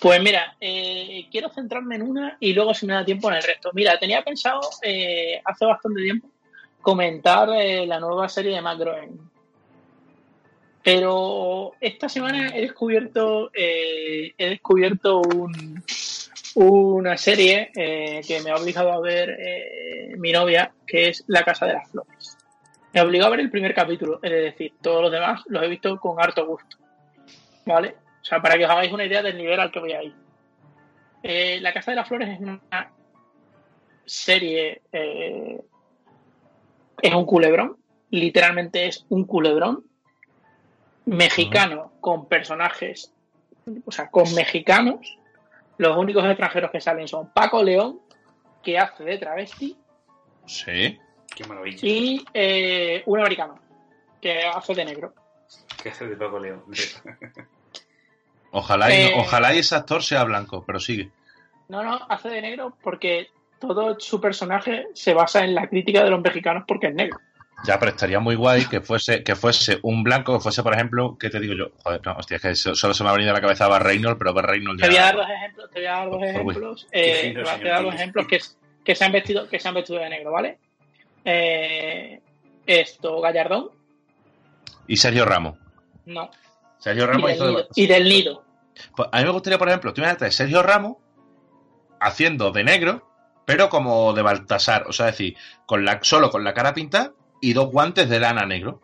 [0.00, 3.42] pues mira, eh, quiero centrarme en una y luego si me da tiempo en el
[3.42, 3.70] resto.
[3.72, 6.28] Mira, tenía pensado eh, hace bastante tiempo
[6.80, 9.18] comentar eh, la nueva serie de Macroen.
[10.82, 15.82] Pero esta semana he descubierto eh, he descubierto un-
[16.68, 21.42] una serie eh, que me ha obligado a ver eh, mi novia, que es La
[21.42, 22.36] Casa de las Flores.
[22.92, 25.98] Me obligó a ver el primer capítulo, es decir, todos los demás los he visto
[25.98, 26.76] con harto gusto.
[27.64, 27.96] ¿Vale?
[28.20, 30.14] O sea, para que os hagáis una idea del nivel al que voy a ir.
[31.22, 32.60] Eh, la Casa de las Flores es una
[34.04, 37.78] serie, es un culebrón,
[38.10, 39.84] literalmente es un culebrón
[41.06, 43.14] mexicano con personajes,
[43.86, 45.16] o sea, con mexicanos.
[45.80, 48.00] Los únicos extranjeros que salen son Paco León,
[48.62, 49.78] que hace de travesti,
[50.44, 50.98] Sí.
[51.34, 51.78] Qué maravilla.
[51.80, 53.58] y eh, un americano,
[54.20, 55.14] que hace de negro.
[55.82, 56.62] ¿Qué hace de Paco León?
[58.50, 61.10] Ojalá, y, Eh, ojalá y ese actor sea blanco, pero sigue.
[61.68, 66.10] No, no, hace de negro porque todo su personaje se basa en la crítica de
[66.10, 67.20] los mexicanos porque es negro.
[67.62, 71.16] Ya, pero estaría muy guay que fuese, que fuese un blanco, que fuese, por ejemplo,
[71.20, 71.66] ¿qué te digo yo?
[71.84, 73.84] Joder, no, hostia, es que so- solo se me ha venido a la cabeza Bar
[73.84, 75.20] Reynolds, pero Bar Reynolds Te voy a dar ya.
[75.20, 78.26] dos ejemplos, te voy a dar dos ejemplos, eh, te voy a dar dos ejemplos
[78.26, 78.38] que,
[78.82, 80.58] que se han vestido, que se han vestido de negro, ¿vale?
[81.24, 82.20] Eh,
[82.66, 83.70] esto, Gallardón,
[84.86, 85.56] Y Sergio Ramos.
[86.06, 86.30] no.
[86.78, 88.44] Sergio Y Ramos del, hizo de- nido, y del nido.
[88.96, 90.96] Pues a mí me gustaría, por ejemplo, tú imagínate Sergio Ramos
[92.00, 93.06] haciendo de negro,
[93.44, 97.12] pero como de Baltasar, o sea, es decir, con la, solo con la cara pintada
[97.40, 98.80] y dos guantes de lana negro.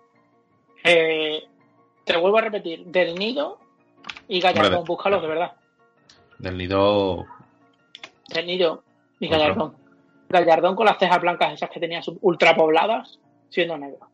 [0.85, 1.45] Eh,
[2.05, 3.59] te vuelvo a repetir, del nido
[4.29, 5.53] y Gallardón, búscalos de verdad.
[6.39, 7.27] Del nido.
[8.29, 8.83] Del nido
[9.21, 9.39] y Otro.
[9.39, 9.77] Gallardón.
[10.29, 14.09] Gallardón con las cejas blancas esas que tenía sub- ultra pobladas, siendo negro.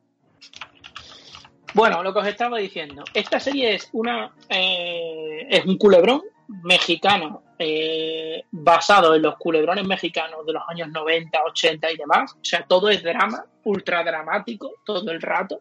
[1.74, 3.02] Bueno, lo que os estaba diciendo.
[3.14, 10.44] Esta serie es una eh, es un culebrón mexicano eh, basado en los culebrones mexicanos
[10.44, 12.32] de los años 90, 80 y demás.
[12.34, 15.60] O sea, todo es drama, ultra dramático todo el rato.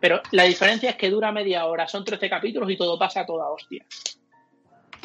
[0.00, 3.26] Pero la diferencia es que dura media hora, son 13 capítulos y todo pasa a
[3.26, 3.84] toda hostia.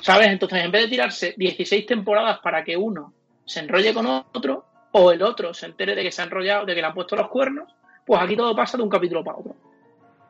[0.02, 0.28] ¿Sabes?
[0.28, 3.14] Entonces, en vez de tirarse 16 temporadas para que uno
[3.46, 6.74] se enrolle con otro, o el otro se entere de que se ha enrollado, de
[6.74, 7.74] que le han puesto los cuernos,
[8.06, 9.56] pues aquí todo pasa de un capítulo para otro.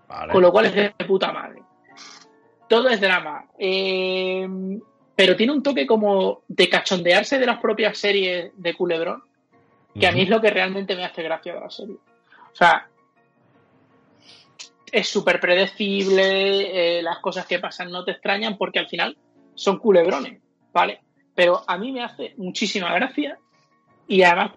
[0.07, 0.33] Vale.
[0.33, 1.61] Con lo cual es de puta madre.
[2.67, 3.45] Todo es drama.
[3.59, 4.47] Eh,
[5.15, 9.23] pero tiene un toque como de cachondearse de las propias series de Culebrón,
[9.97, 11.95] que a mí es lo que realmente me hace gracia de la serie.
[11.95, 12.87] O sea,
[14.91, 19.17] es súper predecible, eh, las cosas que pasan no te extrañan porque al final
[19.53, 20.41] son culebrones,
[20.73, 21.01] ¿vale?
[21.33, 23.37] Pero a mí me hace muchísima gracia
[24.07, 24.51] y además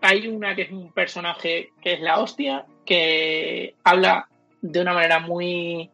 [0.00, 4.28] hay una que es un personaje que es la hostia, que habla
[4.60, 5.90] de una manera muy,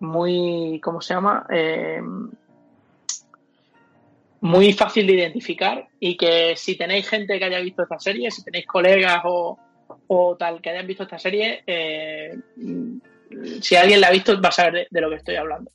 [0.00, 1.46] muy, ¿cómo se llama?
[1.50, 2.00] Eh,
[4.40, 8.42] muy fácil de identificar y que si tenéis gente que haya visto esta serie, si
[8.42, 9.58] tenéis colegas o,
[10.06, 12.34] o tal que hayan visto esta serie, eh,
[13.60, 15.70] si alguien la ha visto va a saber de, lo que estoy hablando.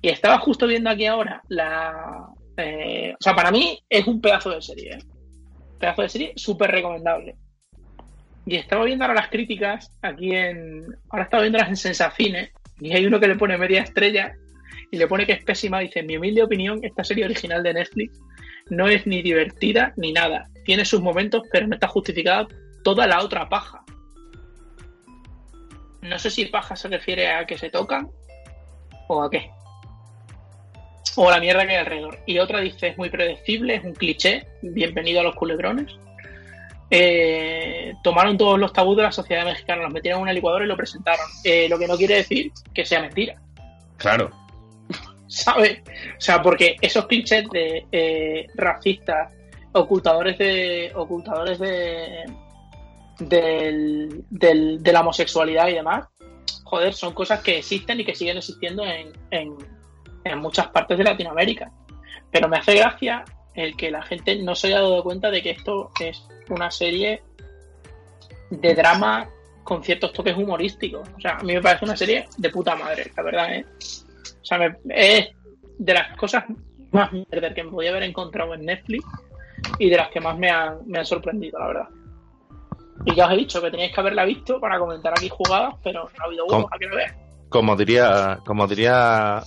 [0.00, 2.28] Y estaba justo viendo aquí ahora la...
[2.56, 4.98] eh, o sea, para mí es un pedazo de serie, ¿eh?
[5.78, 7.36] Pedazo de serie súper recomendable.
[8.46, 10.86] Y estaba viendo ahora las críticas aquí en.
[11.10, 14.34] Ahora estaba viendo las en Sensacine y hay uno que le pone media estrella
[14.90, 15.80] y le pone que es pésima.
[15.80, 18.20] Dice: En mi humilde opinión, esta serie original de Netflix
[18.70, 20.48] no es ni divertida ni nada.
[20.64, 22.46] Tiene sus momentos, pero no está justificada
[22.82, 23.82] toda la otra paja.
[26.02, 28.08] No sé si paja se refiere a que se tocan
[29.08, 29.50] o a qué.
[31.16, 32.18] O a la mierda que hay alrededor.
[32.26, 34.46] Y otra dice: Es muy predecible, es un cliché.
[34.62, 35.98] Bienvenido a los culebrones.
[36.90, 40.68] Eh, tomaron todos los tabús de la sociedad mexicana, los metieron en una licuadora y
[40.68, 41.26] lo presentaron.
[41.44, 43.36] Eh, lo que no quiere decir que sea mentira.
[43.98, 44.47] Claro.
[45.28, 45.80] ¿Sabes?
[46.16, 49.30] O sea, porque esos clichés de eh, racistas,
[49.72, 50.90] ocultadores de.
[50.94, 52.24] ocultadores de.
[53.20, 56.06] Del, del- de la homosexualidad y demás,
[56.62, 59.56] joder, son cosas que existen y que siguen existiendo en, en,
[60.24, 61.72] en muchas partes de Latinoamérica.
[62.30, 63.24] Pero me hace gracia
[63.54, 67.22] el que la gente no se haya dado cuenta de que esto es una serie
[68.50, 69.28] de drama
[69.64, 71.08] con ciertos toques humorísticos.
[71.16, 73.66] O sea, a mí me parece una serie de puta madre, la verdad, ¿eh?
[74.40, 75.28] O sea, me- es
[75.78, 76.44] de las cosas
[76.90, 79.04] más mierder que me podía haber encontrado en Netflix
[79.78, 81.88] y de las que más me han, me han sorprendido, la verdad.
[83.04, 86.04] Y ya os he dicho que teníais que haberla visto para comentar aquí jugadas, pero
[86.04, 87.14] no ha habido huevos a que lo veas.
[87.48, 89.40] Como diría, como diría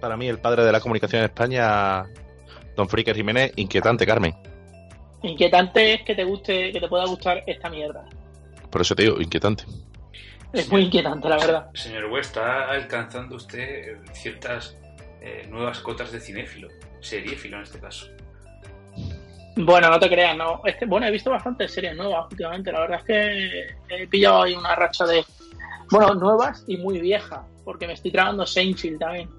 [0.00, 2.04] para mí el padre de la comunicación en España,
[2.74, 4.34] don Fricker Jiménez, inquietante, Carmen.
[5.22, 8.04] Inquietante es que te guste, que te pueda gustar esta mierda.
[8.70, 9.64] Por eso te digo, inquietante.
[10.52, 11.70] Es muy inquietante, la verdad.
[11.74, 14.76] Señor West, está alcanzando usted eh, ciertas
[15.20, 16.68] eh, nuevas cotas de cinéfilo,
[17.00, 18.06] seriéfilo en este caso.
[19.56, 20.60] Bueno, no te creas, no.
[20.64, 22.70] Este, bueno, he visto bastantes series nuevas últimamente.
[22.72, 25.24] La verdad es que he pillado ahí una racha de.
[25.90, 27.40] Bueno, nuevas y muy viejas.
[27.64, 29.30] Porque me estoy tragando Seinfeld también.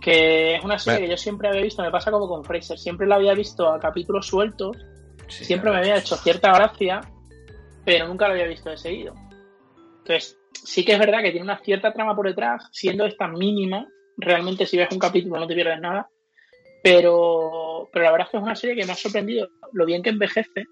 [0.00, 1.82] Que es una serie Me- que yo siempre había visto.
[1.82, 2.78] Me pasa como con Fraser.
[2.78, 4.76] Siempre la había visto a capítulos sueltos.
[5.28, 7.00] Sí, siempre me había hecho cierta gracia.
[7.84, 9.14] Pero nunca la había visto de seguido.
[10.10, 12.68] Entonces, sí que es verdad que tiene una cierta trama por detrás.
[12.72, 13.86] Siendo esta mínima.
[14.16, 16.08] Realmente, si ves un capítulo, no te pierdes nada.
[16.82, 20.02] Pero, pero la verdad es que es una serie que me ha sorprendido lo bien
[20.02, 20.64] que envejece.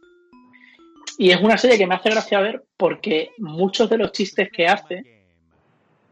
[1.19, 4.67] Y es una serie que me hace gracia ver porque muchos de los chistes que
[4.67, 5.03] hace.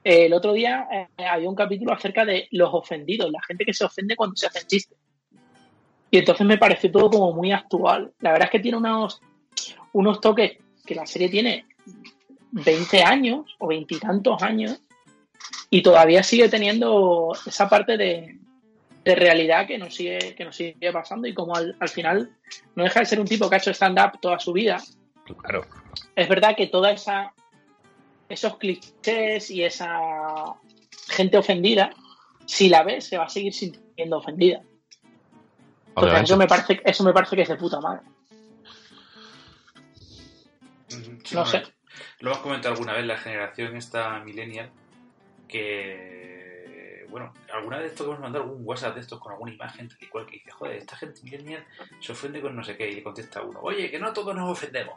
[0.05, 3.85] el otro día eh, había un capítulo acerca de los ofendidos, la gente que se
[3.85, 4.99] ofende cuando se hacen chistes.
[6.11, 8.13] Y entonces me pareció todo como muy actual.
[8.21, 9.21] La verdad es que tiene unos,
[9.93, 11.67] unos toques que la serie tiene
[12.53, 14.81] 20 años o veintitantos años
[15.71, 18.39] y todavía sigue teniendo esa parte de,
[19.05, 22.31] de realidad que nos sigue, que nos sigue pasando y como al, al final
[22.75, 24.83] no deja de ser un tipo que ha hecho stand-up toda su vida.
[25.25, 25.65] Claro.
[26.15, 27.33] Es verdad que toda esa
[28.29, 30.55] esos clichés y esa
[31.09, 31.91] gente ofendida,
[32.45, 34.63] si la ves, se va a seguir sintiendo ofendida.
[35.89, 38.03] Entonces, eso me parece, eso me parece que es de puta madre.
[40.89, 41.63] Sí, No sé.
[42.21, 44.71] Lo hemos comentado alguna vez, la generación esta millennial,
[45.49, 49.89] que, bueno, alguna vez esto que hemos mandado algún WhatsApp de estos con alguna imagen
[49.89, 51.65] tal y cual que dice, joder, esta gente millennial
[52.01, 54.51] se ofende con no sé qué, y le contesta uno, oye, que no todos nos
[54.51, 54.97] ofendemos.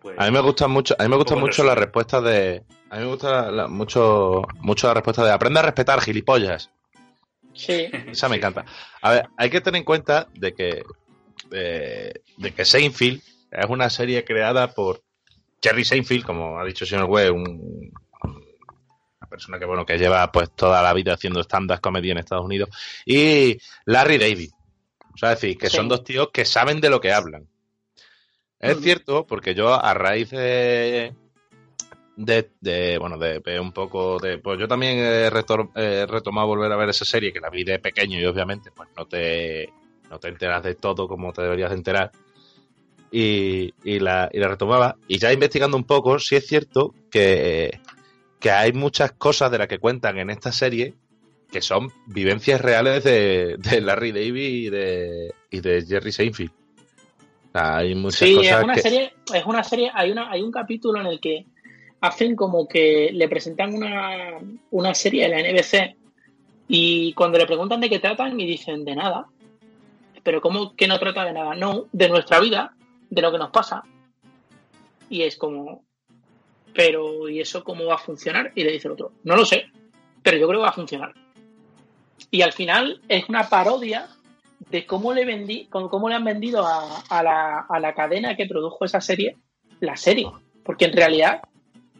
[0.00, 2.62] Pues, A mí me gustan mucho, a mí me gustan Poco mucho las respuestas de,
[2.90, 6.70] a mí me gusta la- mucho, mucho la respuesta de aprende a respetar gilipollas.
[7.52, 7.88] Sí.
[8.06, 8.38] Esa me Sí.
[8.38, 8.64] encanta.
[9.02, 10.84] A ver, hay que tener en cuenta de que,
[11.50, 15.02] de, de que Seinfeld es una serie creada por
[15.62, 17.92] Jerry Seinfeld, como ha dicho el señor Webb, un-
[19.20, 22.44] una persona que bueno que lleva pues toda la vida haciendo stand-up comedy en Estados
[22.44, 22.70] Unidos,
[23.04, 24.50] y Larry David.
[25.14, 25.76] O sea, es decir, que Sí.
[25.76, 27.48] son dos tíos que saben de lo que hablan.
[28.60, 28.82] Es Ujú.
[28.84, 31.12] cierto, porque yo a raíz de,
[32.16, 36.46] de, de, bueno, de, de un poco de, pues yo también he retor- he retomado
[36.48, 39.72] volver a ver esa serie que la vi de pequeño y obviamente pues no te,
[40.10, 42.10] no te enteras de todo como te deberías de enterar
[43.10, 47.80] y, y la, y la retomaba y ya investigando un poco sí es cierto que,
[48.38, 50.94] que hay muchas cosas de las que cuentan en esta serie
[51.50, 56.50] que son vivencias reales de, de Larry David y de, y de Jerry Seinfeld.
[56.50, 58.82] O sea, hay muchas Sí, cosas es una que...
[58.82, 61.46] serie, es una serie, hay una, hay un capítulo en el que
[62.02, 64.38] hacen como que le presentan una,
[64.70, 65.96] una serie de la NBC
[66.68, 69.26] y cuando le preguntan de qué tratan y dicen de nada.
[70.22, 71.54] Pero ¿cómo que no trata de nada?
[71.54, 72.74] No, de nuestra vida,
[73.10, 73.82] de lo que nos pasa.
[75.08, 75.84] Y es como,
[76.74, 78.52] pero ¿y eso cómo va a funcionar?
[78.54, 79.66] Y le dice el otro, no lo sé,
[80.22, 81.14] pero yo creo que va a funcionar.
[82.30, 84.08] Y al final es una parodia
[84.70, 88.46] de cómo le vendí, cómo le han vendido a, a la, a la cadena que
[88.46, 89.36] produjo esa serie,
[89.80, 90.28] la serie.
[90.62, 91.40] Porque en realidad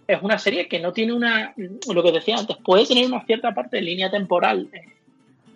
[0.09, 3.54] es una serie que no tiene una, lo que decía antes, puede tener una cierta
[3.54, 4.84] parte de línea temporal eh,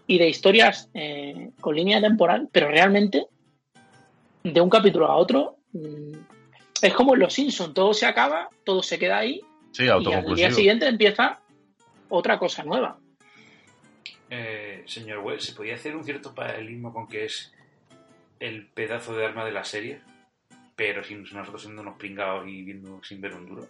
[0.06, 3.26] y de historias eh, con línea temporal, pero realmente
[4.44, 6.12] de un capítulo a otro mm,
[6.82, 9.40] es como en Los Simpsons, todo se acaba, todo se queda ahí
[9.72, 10.02] Sí, y al
[10.34, 11.40] día siguiente empieza
[12.10, 12.98] otra cosa nueva.
[14.28, 17.52] Eh, señor Well, ¿se podía hacer un cierto paralelismo con que es
[18.40, 20.00] el pedazo de arma de la serie?
[20.76, 23.66] Pero sin nosotros siendo unos pringados y viendo sin ver un duro.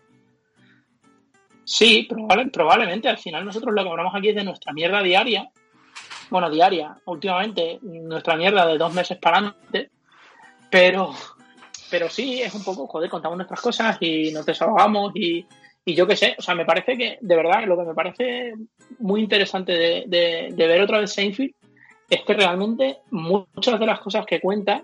[1.64, 3.08] Sí, probable- probablemente.
[3.08, 5.50] Al final nosotros lo que hablamos aquí es de nuestra mierda diaria.
[6.30, 6.96] Bueno, diaria.
[7.04, 9.90] Últimamente, nuestra mierda de dos meses para adelante.
[10.72, 11.12] Pero,
[11.90, 15.46] pero sí, es un poco, joder, contamos nuestras cosas y nos desahogamos y,
[15.84, 16.34] y yo qué sé.
[16.38, 18.54] O sea, me parece que, de verdad, lo que me parece
[18.98, 21.52] muy interesante de, de- ver otra vez Seinfeld
[22.08, 24.82] es que realmente muchas de las cosas que cuenta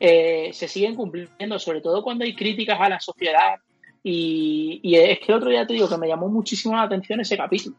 [0.00, 3.56] eh, se siguen cumpliendo, sobre todo cuando hay críticas a la sociedad
[4.02, 7.20] y, y es que el otro día te digo que me llamó muchísimo la atención
[7.20, 7.76] ese capítulo.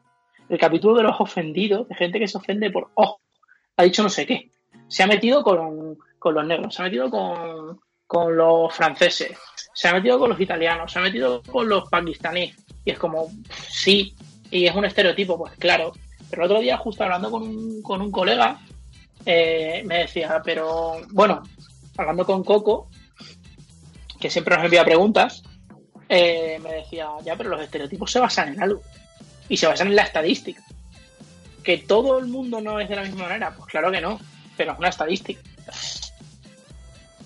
[0.49, 3.17] El capítulo de los ofendidos, de gente que se ofende por, oh,
[3.77, 4.51] ha dicho no sé qué.
[4.87, 9.37] Se ha metido con, con los negros, se ha metido con, con los franceses,
[9.73, 12.55] se ha metido con los italianos, se ha metido con los pakistaníes.
[12.85, 13.29] Y es como,
[13.69, 14.15] sí,
[14.51, 15.93] y es un estereotipo, pues claro.
[16.29, 18.59] Pero el otro día, justo hablando con un, con un colega,
[19.25, 21.43] eh, me decía, pero bueno,
[21.97, 22.89] hablando con Coco,
[24.19, 25.43] que siempre nos envía preguntas,
[26.07, 28.81] eh, me decía, ya, pero los estereotipos se basan en algo.
[29.47, 30.63] Y se basan en la estadística.
[31.63, 33.53] ¿Que todo el mundo no es de la misma manera?
[33.55, 34.19] Pues claro que no,
[34.57, 35.41] pero es una estadística.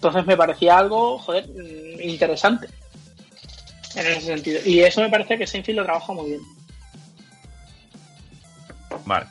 [0.03, 2.67] Entonces me parecía algo, joder, mm, interesante.
[3.95, 4.59] En ese sentido.
[4.65, 6.41] Y eso me parece que Seinfeld lo trabaja muy bien.
[9.05, 9.27] Vale.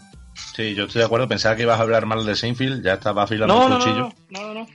[0.57, 1.29] Sí, yo estoy de acuerdo.
[1.29, 4.09] Pensaba que ibas a hablar mal de Seinfeld, ya estaba afilando No, el no, cuchillo.
[4.31, 4.67] no, no, no.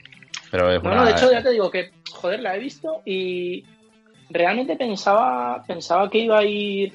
[0.52, 0.94] Pero es una.
[0.94, 3.64] no, de hecho ya te digo que, joder, la he visto y
[4.30, 6.94] realmente pensaba, pensaba que iba a ir,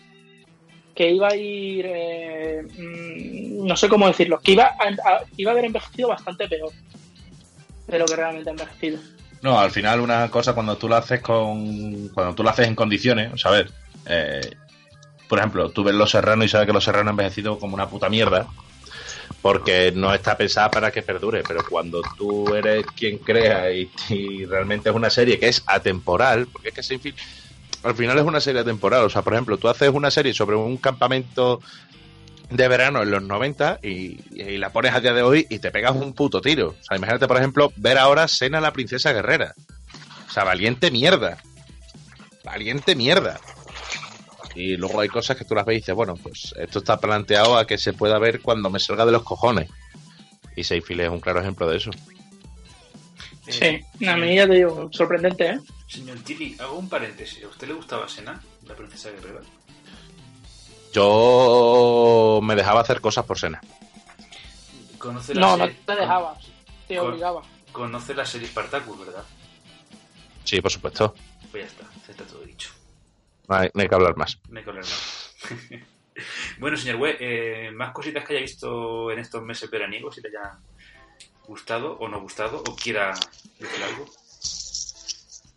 [0.95, 5.51] que iba a ir, eh, mm, no sé cómo decirlo, que iba a, a- iba
[5.51, 6.71] a haber envejecido bastante peor
[7.87, 8.99] de lo que realmente ha envejecido.
[9.41, 12.07] No, al final una cosa cuando tú lo haces con.
[12.09, 13.69] Cuando tú lo haces en condiciones, o sea, ver.
[14.05, 14.51] eh,
[15.27, 17.89] por ejemplo, tú ves Los Serranos y sabes que Los Serranos han envejecido como una
[17.89, 18.47] puta mierda.
[19.41, 23.89] porque no está pensada para que perdure, pero cuando tú eres quien crea y,
[24.45, 27.15] realmente es una serie que es atemporal, porque es que Seinfeld
[27.83, 30.55] al final es una serie atemporal, o sea, por ejemplo, tú haces una serie sobre
[30.55, 31.59] un campamento
[32.55, 35.71] de verano en los 90 y, y la pones a día de hoy y te
[35.71, 36.69] pegas un puto tiro.
[36.79, 39.53] O sea, imagínate, por ejemplo, ver ahora Sena la princesa guerrera.
[40.27, 41.37] O sea, valiente mierda.
[42.43, 43.39] Valiente mierda.
[44.55, 47.57] Y luego hay cosas que tú las ves y dices, bueno, pues esto está planteado
[47.57, 49.69] a que se pueda ver cuando me salga de los cojones.
[50.55, 51.91] Y Seinfeld es un claro ejemplo de eso.
[53.47, 55.59] Eh, Sí, a mí ya te digo, sorprendente, ¿eh?
[55.87, 57.43] Señor Tilly, hago un paréntesis.
[57.43, 59.41] ¿A usted le gustaba Sena, la princesa guerrera?
[60.93, 63.59] Yo me dejaba hacer cosas por Sena.
[64.99, 66.37] ¿Conoce la No, no serie- te dejabas,
[66.87, 67.41] te con- obligaba.
[67.71, 69.23] Conoce la serie Spartacus, ¿verdad?
[70.43, 71.15] Sí, por supuesto.
[71.51, 72.69] Pues ya está, ya está todo dicho.
[73.47, 74.37] No hay, no hay que hablar más.
[74.49, 75.35] No hay que hablar más.
[76.59, 80.29] bueno, señor Web, eh, más cositas que haya visto en estos meses veraniegos, si le
[80.29, 80.57] haya
[81.47, 83.13] gustado o no gustado, o quiera
[83.59, 84.05] decir algo.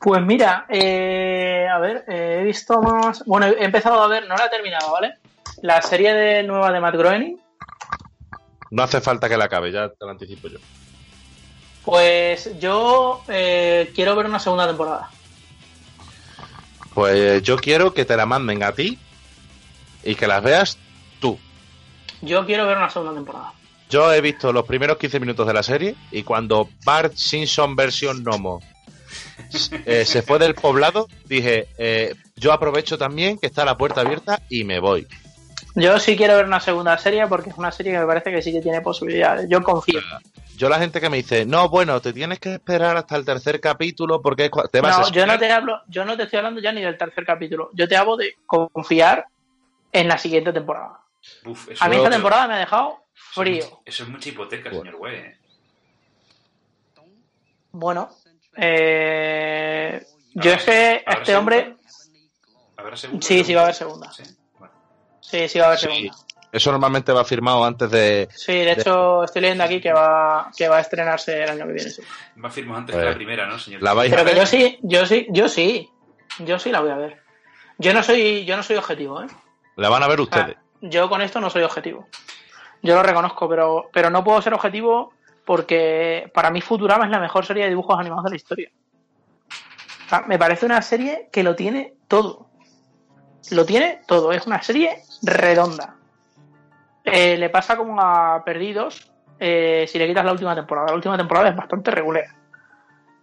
[0.01, 3.23] Pues mira, eh, a ver, eh, he visto más.
[3.27, 5.15] Bueno, he empezado a ver, no la he terminado, ¿vale?
[5.63, 7.41] La serie de nueva de Matt Groening.
[8.71, 10.59] No hace falta que la acabe, ya te lo anticipo yo.
[11.85, 15.11] Pues yo eh, quiero ver una segunda temporada.
[16.95, 18.99] Pues yo quiero que te la manden a ti
[20.03, 20.79] y que las veas
[21.21, 21.39] tú.
[22.23, 23.53] Yo quiero ver una segunda temporada.
[23.89, 28.25] Yo he visto los primeros 15 minutos de la serie y cuando Bart Simpson versión
[28.25, 28.61] Nomo
[29.87, 34.43] eh, se fue del poblado, dije, eh, yo aprovecho también que está la puerta abierta
[34.49, 35.07] y me voy.
[35.77, 38.41] Yo sí quiero ver una segunda serie porque es una serie que me parece que
[38.43, 39.47] sí que tiene posibilidades.
[39.49, 40.01] Yo confío.
[40.57, 43.61] Yo la gente que me dice, no, bueno, te tienes que esperar hasta el tercer
[43.61, 45.39] capítulo porque te vas a No, yo no esperar".
[45.39, 47.69] te hablo, yo no te estoy hablando ya ni del tercer capítulo.
[47.75, 49.27] Yo te hablo de confiar
[49.93, 51.01] en la siguiente temporada.
[51.45, 53.83] Uf, eso, A mí esta temporada me ha dejado eso es frío.
[53.85, 54.93] Eso es mucha hipoteca, Bueno.
[54.93, 55.11] señor.
[55.15, 55.39] ¿eh?
[57.73, 58.09] Bueno,
[58.57, 61.83] eh, yo es que a ¿Habrá este hombre, segunda?
[62.79, 63.27] ¿Habrá segunda?
[63.27, 64.13] Sí, sí va a haber segunda.
[64.13, 64.23] Sí.
[65.29, 65.87] Sí, sí va a haber Sí.
[65.87, 66.17] segunda.
[66.53, 68.29] Eso normalmente va firmado antes de...
[68.35, 71.73] Sí, de hecho estoy leyendo aquí que va, que va a estrenarse el año que
[71.75, 71.91] viene.
[71.91, 72.03] sí.
[72.43, 73.83] Va firmado antes A que la primera, ¿no, señor?
[73.83, 74.41] La vais a Pero que ver.
[74.43, 75.91] yo sí, yo sí, yo sí,
[76.39, 77.21] yo sí la voy a ver.
[77.79, 79.27] Yo no soy, yo no soy objetivo, ¿eh?
[79.75, 80.57] La van a ver ustedes.
[80.81, 82.07] yo con esto no soy objetivo.
[82.83, 85.13] Yo lo reconozco, pero, pero no puedo ser objetivo
[85.45, 88.71] porque para mí Futurama es la mejor serie de dibujos animados de la historia.
[90.07, 92.49] O sea, me parece una serie que lo tiene todo.
[93.51, 94.33] Lo tiene todo.
[94.33, 95.97] Es una serie redonda.
[97.05, 100.89] Eh, le pasa como a Perdidos eh, si le quitas la última temporada.
[100.89, 102.25] La última temporada es bastante regular.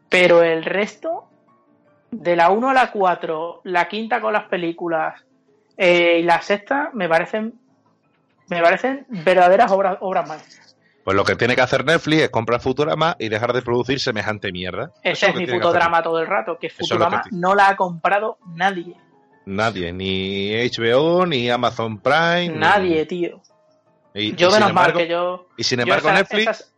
[0.09, 1.27] Pero el resto
[2.11, 5.21] de la 1 a la 4, la quinta con las películas
[5.75, 7.59] eh, y la sexta me parecen
[8.47, 10.77] me parecen verdaderas obras, obras maestras.
[11.03, 14.51] Pues lo que tiene que hacer Netflix es comprar Futurama y dejar de producir semejante
[14.51, 14.91] mierda.
[15.01, 18.37] Ese es mi putodrama todo el rato, que es Futurama que no la ha comprado
[18.55, 18.95] nadie.
[19.45, 22.49] Nadie, ni HBO, ni Amazon Prime.
[22.49, 23.41] ni- Nadie, tío.
[24.13, 25.47] Y, Yo y menos mal embargo- que yo...
[25.57, 26.73] Y sin embargo, Netflix esas-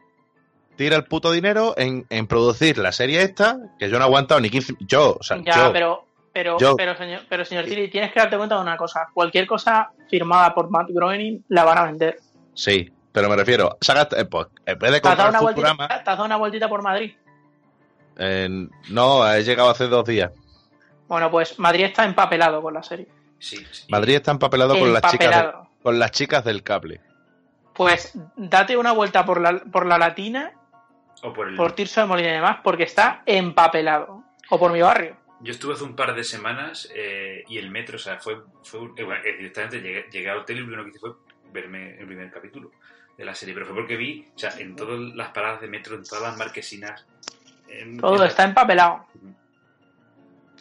[0.77, 4.39] tira el puto dinero en, en producir la serie esta, que yo no he aguantado
[4.41, 4.75] ni 15.
[4.79, 5.73] Yo, o sea, Ya, yo.
[5.73, 9.07] pero, pero, yo- pero, señor, pero señor Tiri, tienes que darte cuenta de una cosa.
[9.13, 12.19] Cualquier cosa firmada por Matt Groening la van a vender.
[12.53, 13.77] Sí, pero me refiero.
[13.81, 16.17] Saga, eh, pues, en vez de ¿Te has, dado comprar una Futurama, vueltita, te has
[16.17, 17.11] dado una vueltita por Madrid?
[18.17, 20.31] eh, no, he llegado hace dos días.
[21.07, 23.07] Bueno, pues Madrid está empapelado con la serie.
[23.39, 23.85] Sí, sí.
[23.89, 25.53] Madrid está empapelado con las chicas, de-
[25.83, 27.01] con las chicas del cable.
[27.73, 30.53] Pues date una vuelta por la, por la Latina,
[31.21, 31.55] O por el...
[31.55, 34.23] por Tirso de Molina y demás, porque está empapelado.
[34.49, 35.17] O por mi barrio.
[35.41, 39.03] Yo estuve hace un par de semanas eh, y el metro, o sea, fue, eh,
[39.03, 41.11] bueno, eh, directamente llegué, llegué al hotel y lo primero que hice fue
[41.51, 42.71] verme el primer capítulo
[43.17, 45.95] de la serie, pero fue porque vi, o sea, en todas las paradas de metro,
[45.95, 47.05] en todas las marquesinas,
[47.67, 49.05] en- Todo en- está empapelado.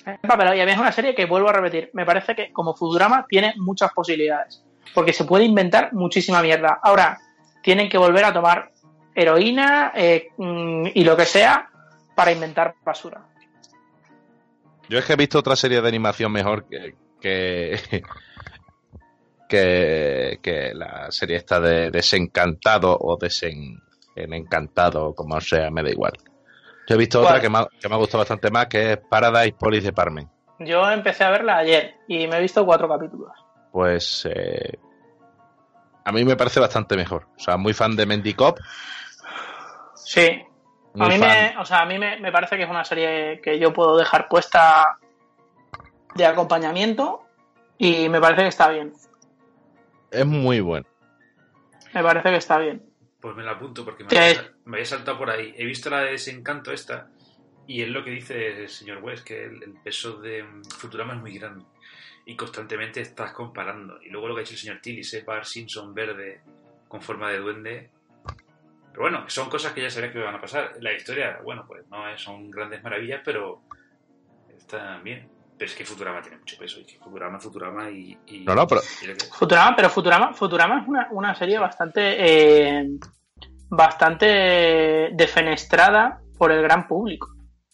[0.07, 0.57] Empapelado.
[0.57, 1.91] Y a mí es una serie que vuelvo a repetir.
[1.93, 4.63] Me parece que como Futurama tiene muchas posibilidades.
[4.95, 6.79] Porque se puede inventar muchísima mierda.
[6.83, 7.19] Ahora,
[7.63, 8.71] tienen que volver a tomar
[9.15, 11.71] heroína eh, mm, y lo que sea
[12.15, 13.27] para inventar basura.
[14.89, 16.95] Yo es que he visto otra serie de animación mejor que.
[19.49, 23.81] que, la serie esta de Desencantado o Desen,
[24.15, 26.13] en Encantado, como sea, me da igual.
[26.87, 27.33] Yo he visto ¿Cuál?
[27.33, 30.31] otra que me, ha, que me ha gustado bastante más, que es Paradise Police Department.
[30.61, 33.33] Yo empecé a verla ayer y me he visto cuatro capítulos.
[33.73, 34.79] Pues eh,
[36.05, 37.27] a mí me parece bastante mejor.
[37.37, 38.59] O sea, muy fan de Mendy Cop.
[39.95, 40.43] Sí.
[40.95, 41.29] Muy a mí, fan.
[41.29, 43.97] me, o sea, a mí me, me parece que es una serie que yo puedo
[43.97, 44.99] dejar puesta
[46.15, 47.23] de acompañamiento
[47.79, 48.93] y me parece que está bien.
[50.11, 50.87] Es muy bueno.
[51.93, 52.84] Me parece que está bien.
[53.25, 55.55] Pues me la apunto porque me había, me había saltado por ahí.
[55.57, 57.09] He visto la de Desencanto esta
[57.67, 60.45] y es lo que dice el señor West, que el, el peso de
[60.77, 61.65] Futurama es muy grande
[62.27, 63.99] y constantemente estás comparando.
[64.03, 66.43] Y luego lo que ha hecho el señor Tilly, ese Bar Simpson verde
[66.87, 67.91] con forma de duende.
[68.91, 70.77] Pero bueno, son cosas que ya sabía que van a pasar.
[70.81, 73.63] La historia, bueno, pues no es- son grandes maravillas, pero
[74.55, 75.31] están bien.
[75.57, 76.81] Pero es que Futurama tiene mucho peso.
[76.81, 78.19] Y que Futurama, Futurama y...
[78.27, 81.59] y- No, no, pero- y lo que- Futurama, pero Futurama, Futurama es una, una serie
[81.59, 82.17] bastante
[82.81, 82.89] eh,
[83.69, 87.29] bastante defenestrada por el gran público.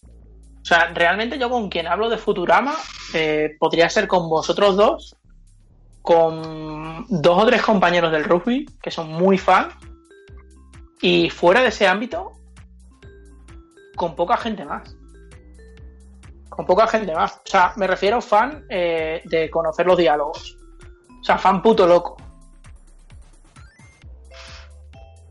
[0.04, 2.74] O sea, realmente yo con quien hablo de Futurama
[3.14, 5.16] eh, podría ser con vosotros dos,
[6.02, 9.70] con dos o tres compañeros del rugby que son muy fan
[11.00, 12.32] y fuera de ese ámbito
[13.96, 14.94] con poca gente más.
[16.50, 17.36] Con poca gente más.
[17.36, 20.56] O sea, me refiero fan eh, de conocer los diálogos.
[21.20, 22.16] O sea, fan puto loco.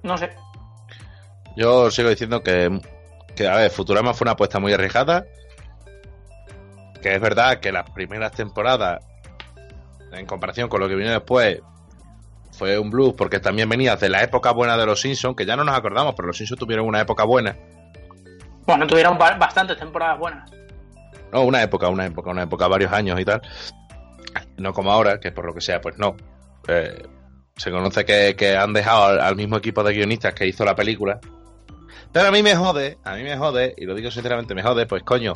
[0.03, 0.33] No sé.
[1.55, 2.79] Yo sigo diciendo que,
[3.35, 5.25] que, a ver, Futurama fue una apuesta muy arriesgada.
[7.01, 9.03] Que es verdad que las primeras temporadas,
[10.11, 11.61] en comparación con lo que vino después,
[12.51, 15.55] fue un blues, porque también venía de la época buena de los Simpsons, que ya
[15.55, 17.55] no nos acordamos, pero los Simpsons tuvieron una época buena.
[18.65, 20.51] Bueno, tuvieron ba- bastantes temporadas buenas.
[21.31, 23.41] No, una época, una época, una época, varios años y tal.
[24.57, 26.15] No como ahora, que por lo que sea, pues no.
[26.67, 27.03] Eh,
[27.55, 30.75] se conoce que, que han dejado al, al mismo equipo de guionistas que hizo la
[30.75, 31.19] película.
[32.11, 34.85] Pero a mí me jode, a mí me jode, y lo digo sinceramente, me jode,
[34.87, 35.33] pues coño,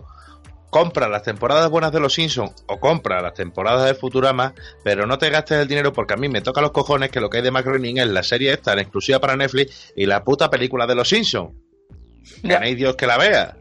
[0.70, 5.18] compra las temporadas buenas de los Simpsons o compra las temporadas de Futurama, pero no
[5.20, 7.44] te gastes el dinero porque a mí me toca los cojones que lo que hay
[7.44, 10.96] de Macroning es la serie esta en exclusiva para Netflix y la puta película de
[10.96, 11.52] los Simpsons.
[12.42, 12.60] Que Ya.
[12.60, 13.56] no hay Dios que la vea.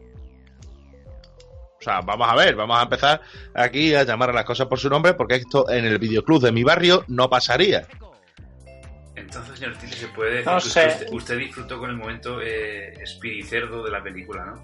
[1.83, 3.19] O sea, vamos a ver, vamos a empezar
[3.53, 6.53] aquí a llamar a las cosas por su nombre porque esto en el videoclub de
[6.53, 7.85] mi barrio no pasaría.
[9.17, 10.87] Entonces, señor Tilly, se puede decir No que sé.
[10.87, 14.63] usted, usted disfrutó con el momento eh, espiricerdo de la película, ¿no?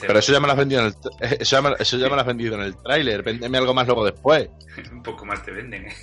[0.00, 0.94] Pero eso ya me lo has vendido en el,
[1.40, 3.22] eso ya me, eso ya me lo has vendido en el tráiler.
[3.22, 4.50] Véndeme algo más luego después.
[4.92, 5.94] Un poco más te venden, ¿eh?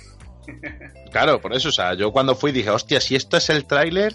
[1.12, 4.14] Claro, por eso, o sea, yo cuando fui dije, hostia, si esto es el tráiler,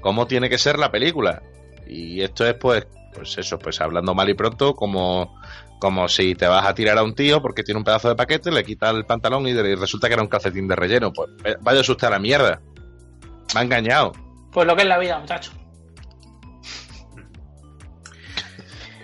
[0.00, 1.42] ¿cómo tiene que ser la película?
[1.86, 2.86] Y esto es pues,
[3.16, 5.40] pues eso, pues hablando mal y pronto, como,
[5.80, 8.50] como si te vas a tirar a un tío porque tiene un pedazo de paquete,
[8.52, 11.12] le quita el pantalón y de- resulta que era un calcetín de relleno.
[11.12, 12.60] Pues eh, vaya a asustar a la mierda.
[13.54, 14.12] Me ha engañado.
[14.52, 15.52] Pues lo que es la vida, muchacho.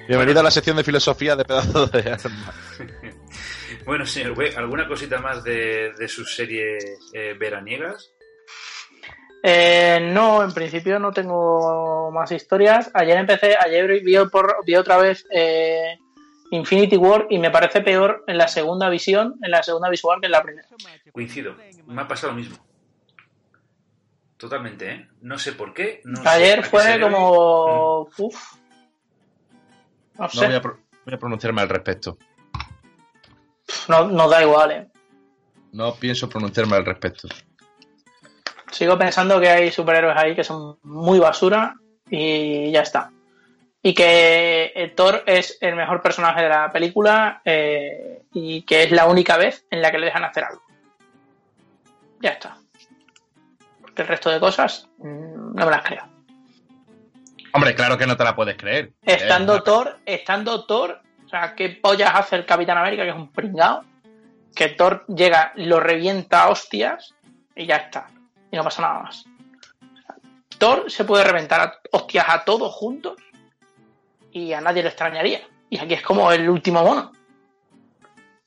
[0.09, 2.53] Bienvenido a la sección de filosofía de pedazos de arma.
[3.87, 6.85] Bueno, señor Webb, ¿alguna cosita más de, de sus series
[7.15, 8.12] eh, veraniegas?
[9.43, 12.91] Eh, no, en principio no tengo más historias.
[12.95, 15.99] Ayer empecé, ayer vi, por, vi otra vez eh,
[16.53, 20.27] Infinity War y me parece peor en la segunda visión, en la segunda visual que
[20.27, 20.69] en la primera.
[21.13, 22.57] Coincido, me ha pasado lo mismo.
[24.37, 25.09] Totalmente, ¿eh?
[25.21, 26.01] No sé por qué.
[26.05, 28.09] no ayer fue como...
[28.19, 28.55] Uf.
[30.19, 32.19] No voy a, pro- voy a pronunciarme al respecto.
[33.89, 34.89] no, nos da igual, eh.
[35.73, 37.29] No pienso pronunciarme al respecto.
[38.73, 41.75] Sigo pensando que hay superhéroes ahí que son muy basura
[42.11, 43.11] y ya está.
[43.83, 48.93] Y que eh, Thor es el mejor personaje de la película eh, y que es
[48.93, 50.63] la única vez en la que le dejan hacer algo.
[52.21, 52.57] Ya está.
[53.81, 56.09] Porque el resto de cosas mm, no me las creo.
[57.53, 58.93] Hombre, claro que no te la puedes creer.
[59.03, 63.31] Estando Thor, estando Thor, o sea, ¿qué pollas hace el Capitán América, que es un
[63.31, 63.85] pringao?
[64.55, 67.15] Que Thor llega, lo revienta a hostias
[67.55, 68.07] y ya está.
[68.53, 69.25] Y no pasa nada más.
[70.59, 73.17] Thor se puede reventar a hostias a todos juntos
[74.31, 75.41] y a nadie le extrañaría.
[75.69, 77.11] Y aquí es como el último mono.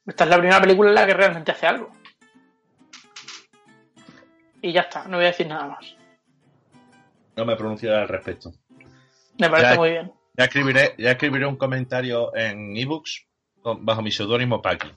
[0.05, 1.91] Esta es la primera película en la que realmente hace algo.
[4.61, 5.95] Y ya está, no voy a decir nada más.
[7.35, 8.53] No me pronuncio al respecto.
[9.39, 9.75] Me parece Ya.
[9.75, 10.13] muy bien.
[10.37, 13.25] Ya escribiré, ya escribiré un comentario en ebooks
[13.63, 14.91] bajo mi seudónimo Paki.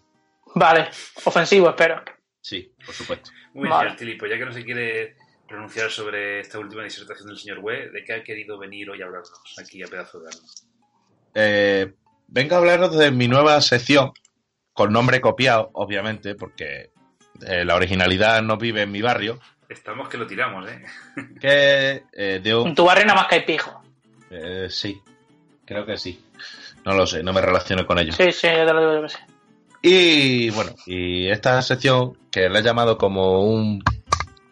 [0.54, 0.88] Vale,
[1.24, 2.02] ofensivo, espero.
[2.48, 3.30] Sí, por supuesto.
[3.52, 3.94] Muy bien, Vale.
[3.94, 7.92] Tilly, pues ya que no se quiere pronunciar sobre esta última disertación del señor Webb,
[7.92, 10.48] ¿de qué ha querido venir hoy a hablarnos aquí a pedazo de arma?
[11.34, 11.94] Eh,
[12.26, 14.12] vengo a hablaros de mi nueva sección,
[14.72, 16.90] con nombre copiado, obviamente, porque
[17.46, 19.38] eh, la originalidad no vive en mi barrio,
[19.68, 20.82] Estamos que lo tiramos, ¿eh?
[21.40, 22.68] que eh, de un...
[22.68, 23.82] En tu barrio nada más que hay pijo.
[24.30, 24.98] eh, sí,
[25.66, 26.24] creo que sí.
[26.86, 28.16] No lo sé, no me relaciono con ellos.
[28.16, 29.27] Sí, sí, yo te lo digo yo que.
[29.82, 33.82] Y bueno, y esta sección que le he llamado como un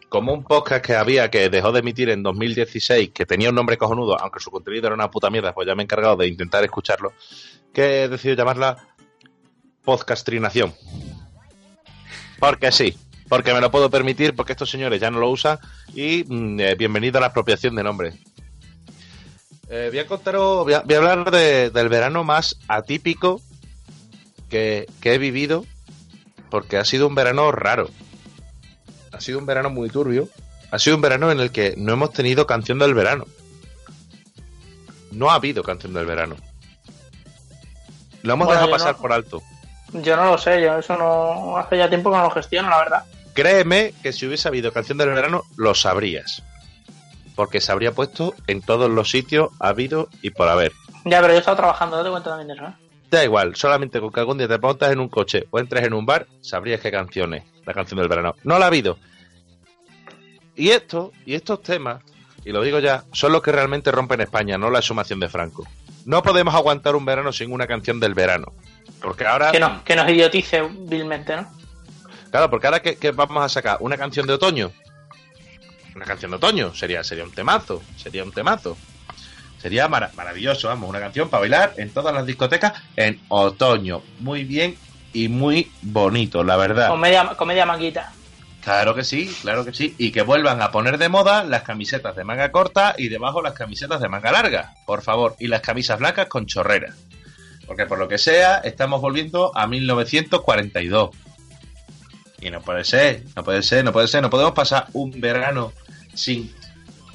[0.09, 3.77] como un podcast que había que dejó de emitir en 2016, que tenía un nombre
[3.77, 6.63] cojonudo, aunque su contenido era una puta mierda, pues ya me he encargado de intentar
[6.63, 7.11] escucharlo,
[7.73, 8.77] que he decidido llamarla
[9.83, 10.73] podcastrinación.
[12.39, 12.97] Porque sí,
[13.27, 15.59] porque me lo puedo permitir, porque estos señores ya no lo usan
[15.93, 18.13] y mm, eh, bienvenido a la apropiación de nombre.
[19.69, 23.41] Eh, voy a contaros, voy a, voy a hablar de- del verano más atípico
[24.49, 25.65] que, que he vivido
[26.49, 27.89] porque ha sido un verano raro.
[29.11, 30.27] Ha sido un verano muy turbio.
[30.71, 33.25] Ha sido un verano en el que no hemos tenido canción del verano.
[35.11, 36.35] No ha habido canción del verano.
[38.23, 39.41] Lo hemos Bueno, dejado pasar no- por alto.
[39.93, 42.77] Yo no lo sé, yo eso no hace ya tiempo que no lo gestiono, la
[42.79, 43.03] verdad.
[43.33, 46.43] Créeme que si hubiese habido canción del verano, lo sabrías.
[47.35, 50.73] Porque se habría puesto en todos los sitios habido y por haber.
[51.05, 52.73] Ya, pero yo he estado trabajando, date cuenta también de eso, ¿eh?
[53.09, 55.93] Da igual, solamente con que algún día te montas en un coche o entres en
[55.93, 58.35] un bar, sabrías qué canción es, la canción del verano.
[58.43, 58.97] No la ha habido.
[60.55, 62.03] Y esto, y estos temas,
[62.43, 65.65] y lo digo ya, son los que realmente rompen España, no la exhumación de Franco.
[66.05, 68.53] No podemos aguantar un verano sin una canción del verano.
[69.01, 69.51] Porque ahora.
[69.51, 71.47] Que, no, que nos idiotice vilmente, ¿no?
[72.31, 74.71] Claro, porque ahora que, vamos a sacar una canción de otoño.
[75.95, 77.81] Una canción de otoño sería, sería un temazo.
[77.97, 78.77] Sería un temazo.
[79.61, 84.01] Sería mara- maravilloso, vamos, una canción para bailar en todas las discotecas en otoño.
[84.19, 84.75] Muy bien
[85.13, 86.89] y muy bonito, la verdad.
[86.89, 88.11] Comedia, comedia manguita.
[88.63, 89.95] Claro que sí, claro que sí.
[89.97, 93.53] Y que vuelvan a poner de moda las camisetas de manga corta y debajo las
[93.53, 95.35] camisetas de manga larga, por favor.
[95.39, 96.93] Y las camisas blancas con chorrera.
[97.65, 101.09] Porque por lo que sea, estamos volviendo a 1942.
[102.41, 104.21] Y no puede ser, no puede ser, no puede ser.
[104.21, 105.71] No podemos pasar un verano
[106.13, 106.53] sin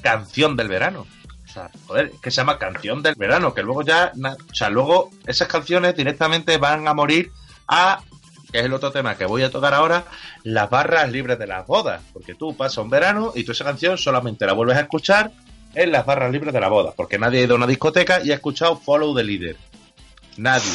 [0.01, 1.07] canción del verano.
[1.53, 5.47] Sea, joder, que se llama canción del verano, que luego ya, o sea, luego esas
[5.47, 7.31] canciones directamente van a morir
[7.67, 8.01] a,
[8.51, 10.05] que es el otro tema que voy a tocar ahora,
[10.41, 12.01] las barras libres de las bodas.
[12.11, 15.31] Porque tú pasas un verano y tú esa canción solamente la vuelves a escuchar
[15.75, 16.93] en las barras libres de la boda.
[16.95, 19.55] Porque nadie ha ido a una discoteca y ha escuchado Follow the Leader.
[20.37, 20.71] Nadie.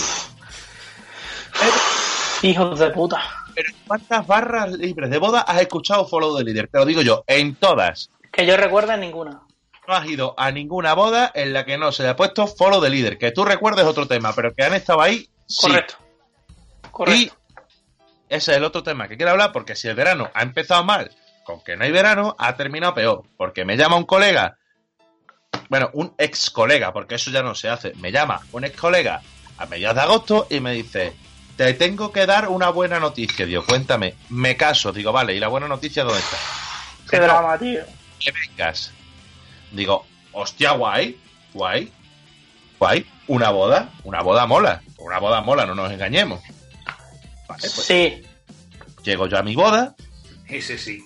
[2.42, 3.20] Hijos de puta.
[3.52, 6.68] Pero ¿cuántas barras libres de boda has escuchado Follow the Leader?
[6.68, 8.10] Te lo digo yo, en todas.
[8.30, 9.42] Que yo recuerde ninguna.
[9.88, 12.90] No has ido a ninguna boda en la que no se haya puesto Follow the
[12.90, 13.16] Leader.
[13.16, 15.66] Que tú recuerdes otro tema, pero que han estado ahí, sí.
[15.66, 15.94] Correcto.
[16.90, 17.22] Correcto.
[17.22, 17.32] Y
[18.28, 21.10] ese es el otro tema que quiero hablar, porque si el verano ha empezado mal,
[21.42, 23.22] con que no hay verano, ha terminado peor.
[23.38, 24.58] Porque me llama un colega,
[25.70, 29.22] bueno, un ex colega, porque eso ya no se hace, me llama un ex colega
[29.56, 31.14] a mediados de agosto y me dice,
[31.56, 33.46] te tengo que dar una buena noticia.
[33.46, 34.92] Digo, cuéntame, me caso.
[34.92, 36.36] Digo, vale, ¿y la buena noticia dónde está?
[37.08, 37.80] Qué drama, tío.
[38.20, 38.92] que vengas.
[39.72, 41.18] Digo, hostia, guay,
[41.54, 41.92] guay,
[42.78, 46.40] guay, una boda, una boda mola, una boda mola, no nos engañemos.
[47.48, 48.22] Vale, pues Sí.
[49.02, 49.94] llego yo a mi boda,
[50.46, 51.02] Ese sí.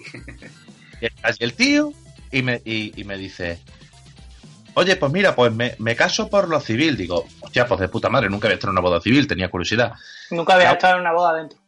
[1.01, 1.93] y está allí el tío,
[2.31, 3.61] y me, y, y me dice,
[4.75, 6.97] oye, pues mira, pues me, me caso por lo civil.
[6.97, 9.93] Digo, hostia, pues de puta madre, nunca había estado en una boda civil, tenía curiosidad.
[10.31, 11.59] Nunca había La- estado en una boda dentro.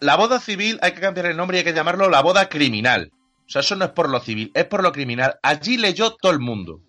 [0.00, 3.10] La boda civil hay que cambiar el nombre y hay que llamarlo la boda criminal.
[3.46, 5.38] O sea, eso no es por lo civil, es por lo criminal.
[5.42, 6.80] Allí leyó todo el mundo.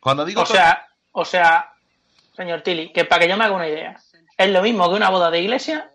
[0.00, 1.72] Cuando digo O todo- sea, o sea,
[2.36, 3.98] señor Tilly, que para que yo me haga una idea,
[4.36, 5.90] es lo mismo que una boda de iglesia,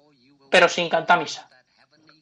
[0.50, 1.48] pero sin cantar misa.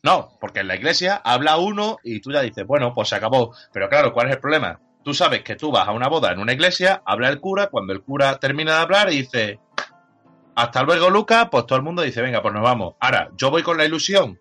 [0.04, 3.54] No, porque en la iglesia habla uno y tú ya dices, bueno, pues se acabó.
[3.74, 4.80] Pero claro, ¿cuál es el problema?
[5.04, 7.94] Tú sabes que tú vas a una boda en una iglesia, habla el cura, cuando
[7.94, 9.60] el cura termina de hablar y dice,
[10.56, 12.96] hasta luego Lucas, pues todo el mundo dice, venga, pues nos vamos.
[13.00, 14.40] Ahora, yo voy con la ilusión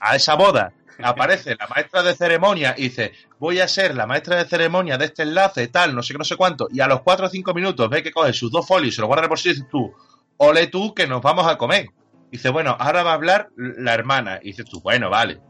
[0.00, 0.72] a esa boda,
[1.02, 5.06] aparece la maestra de ceremonia y dice, voy a ser la maestra de ceremonia de
[5.06, 7.54] este enlace, tal, no sé qué, no sé cuánto, y a los cuatro o cinco
[7.54, 9.70] minutos ve que coge sus dos folios y se los guarda el bolsillo y dices
[9.70, 9.94] tú,
[10.36, 11.90] ole tú que nos vamos a comer.
[12.30, 14.38] Dice, bueno, ahora va a hablar la hermana.
[14.40, 15.40] Y dices tú, bueno, vale.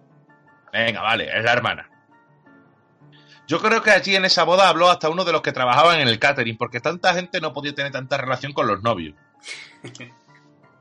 [0.72, 1.90] Venga, vale, es la hermana.
[3.46, 6.08] Yo creo que allí en esa boda habló hasta uno de los que trabajaban en
[6.08, 9.14] el catering, porque tanta gente no podía tener tanta relación con los novios.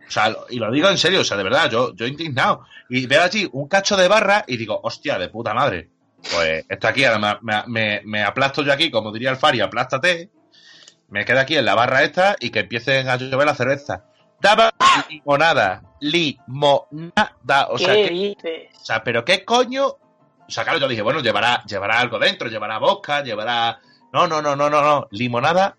[0.09, 2.65] O sea, y lo digo en serio, o sea, de verdad, yo, yo indignado.
[2.89, 5.89] Y veo allí un cacho de barra y digo, hostia, de puta madre.
[6.33, 10.29] Pues esto aquí, ahora me, me- me aplasto yo aquí, como diría el Fari, aplástate.
[11.09, 14.05] Me quedo aquí en la barra esta y que empiecen a llover la cerveza.
[14.41, 14.71] Daba
[15.09, 17.67] limonada, limonada.
[17.69, 18.03] O sea, ¿Qué
[18.41, 19.85] que- o sea, pero qué coño.
[19.87, 23.79] O sea, claro, yo dije, bueno, llevará, llevará algo dentro, llevará vodka, llevará.
[24.11, 25.07] No, no, no, no, no, no.
[25.11, 25.77] Limonada,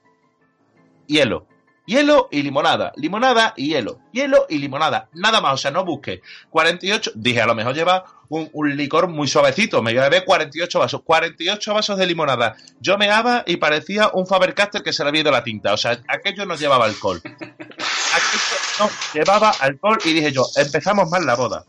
[1.06, 1.46] hielo.
[1.90, 2.92] Hielo y limonada.
[2.94, 3.98] Limonada y hielo.
[4.12, 5.08] Hielo y limonada.
[5.12, 6.22] Nada más, o sea, no busque.
[6.50, 7.10] 48.
[7.16, 9.82] Dije, a lo mejor lleva un, un licor muy suavecito.
[9.82, 11.02] Me llevé 48 vasos.
[11.02, 12.54] 48 vasos de limonada.
[12.78, 15.72] Yo me daba y parecía un Faber-Castell que se le había ido la tinta.
[15.72, 17.20] O sea, aquello no llevaba alcohol.
[17.24, 21.64] Aquello no llevaba alcohol y dije yo, empezamos mal la boda.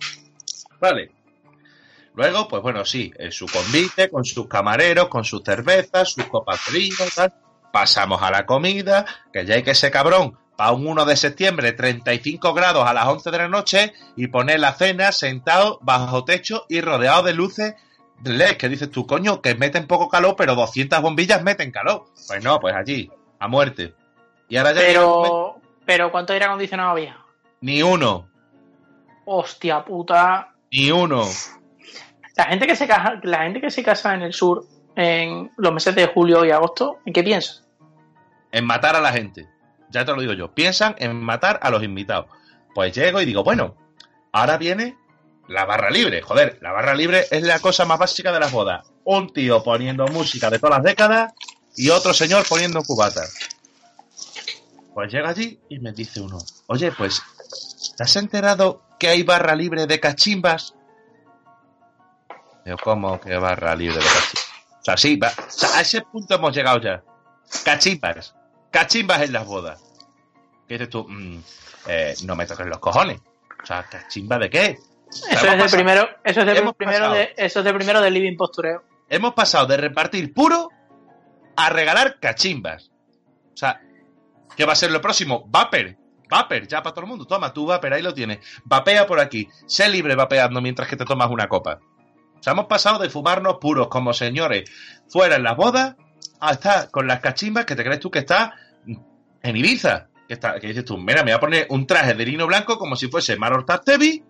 [0.79, 1.09] Vale.
[2.13, 6.59] Luego, pues bueno, sí, en su convite, con sus camareros, con sus cervezas, sus copas
[6.67, 7.33] de vino, tal.
[7.71, 11.71] Pasamos a la comida, que ya hay que ser cabrón, para un 1 de septiembre,
[11.71, 16.65] 35 grados a las 11 de la noche, y poner la cena sentado bajo techo
[16.69, 17.75] y rodeado de luces
[18.23, 22.05] LED, que dices tú, coño, que meten poco calor, pero 200 bombillas meten calor.
[22.27, 23.09] Pues no, pues allí,
[23.39, 23.95] a muerte.
[24.49, 25.55] Y ahora ya Pero,
[25.85, 27.17] pero ¿cuánto aire acondicionado había?
[27.61, 28.27] ni uno,
[29.25, 30.53] Hostia puta.
[30.71, 31.23] ni uno.
[32.35, 34.65] La gente que se casa, la gente que se casa en el sur
[34.95, 37.60] en los meses de julio y agosto, ¿en qué piensa?
[38.51, 39.47] En matar a la gente.
[39.89, 40.53] Ya te lo digo yo.
[40.53, 42.27] Piensan en matar a los invitados.
[42.73, 43.75] Pues llego y digo, bueno,
[44.31, 44.97] ahora viene
[45.47, 46.21] la barra libre.
[46.21, 48.87] Joder, la barra libre es la cosa más básica de las bodas.
[49.03, 51.33] Un tío poniendo música de todas las décadas
[51.75, 53.33] y otro señor poniendo cubatas.
[54.93, 56.37] Pues llega allí y me dice uno,
[56.67, 57.21] oye, pues,
[57.97, 60.75] ¿te has enterado que hay barra libre de cachimbas?
[62.65, 64.51] Yo, ¿cómo que barra libre de cachimbas?
[64.79, 67.03] O sea, sí, va- o sea, a ese punto hemos llegado ya.
[67.63, 68.35] Cachimbas.
[68.71, 69.83] Cachimbas en las bodas.
[70.67, 71.05] ¿Qué dices tú?
[71.07, 71.39] Mm,
[71.87, 73.19] eh, no me toques los cojones.
[73.61, 74.79] O sea, ¿cachimba de qué?
[75.09, 77.15] O sea, Eso es de primero, eso es de hemos primero pasado.
[77.15, 78.83] de, eso es de primero del living postureo.
[79.09, 80.69] hemos pasado de repartir puro
[81.57, 82.91] a regalar cachimbas.
[83.53, 83.81] O sea,
[84.55, 85.43] ¿qué va a ser lo próximo?
[85.47, 85.97] Vapor.
[86.29, 87.25] Vapor, ya para todo el mundo.
[87.27, 88.39] Toma, tú vapor, ahí lo tienes.
[88.63, 89.49] Vapea por aquí.
[89.67, 91.79] Sé libre vapeando mientras que te tomas una copa.
[92.39, 94.71] O sea, hemos pasado de fumarnos puros como señores
[95.09, 95.95] fuera en las bodas
[96.41, 98.51] a estar con las cachimbas que te crees tú que estás
[98.85, 100.07] en Ibiza.
[100.27, 102.77] Que, está, que dices tú, mira, me voy a poner un traje de lino blanco
[102.77, 104.23] como si fuese Maror Tevi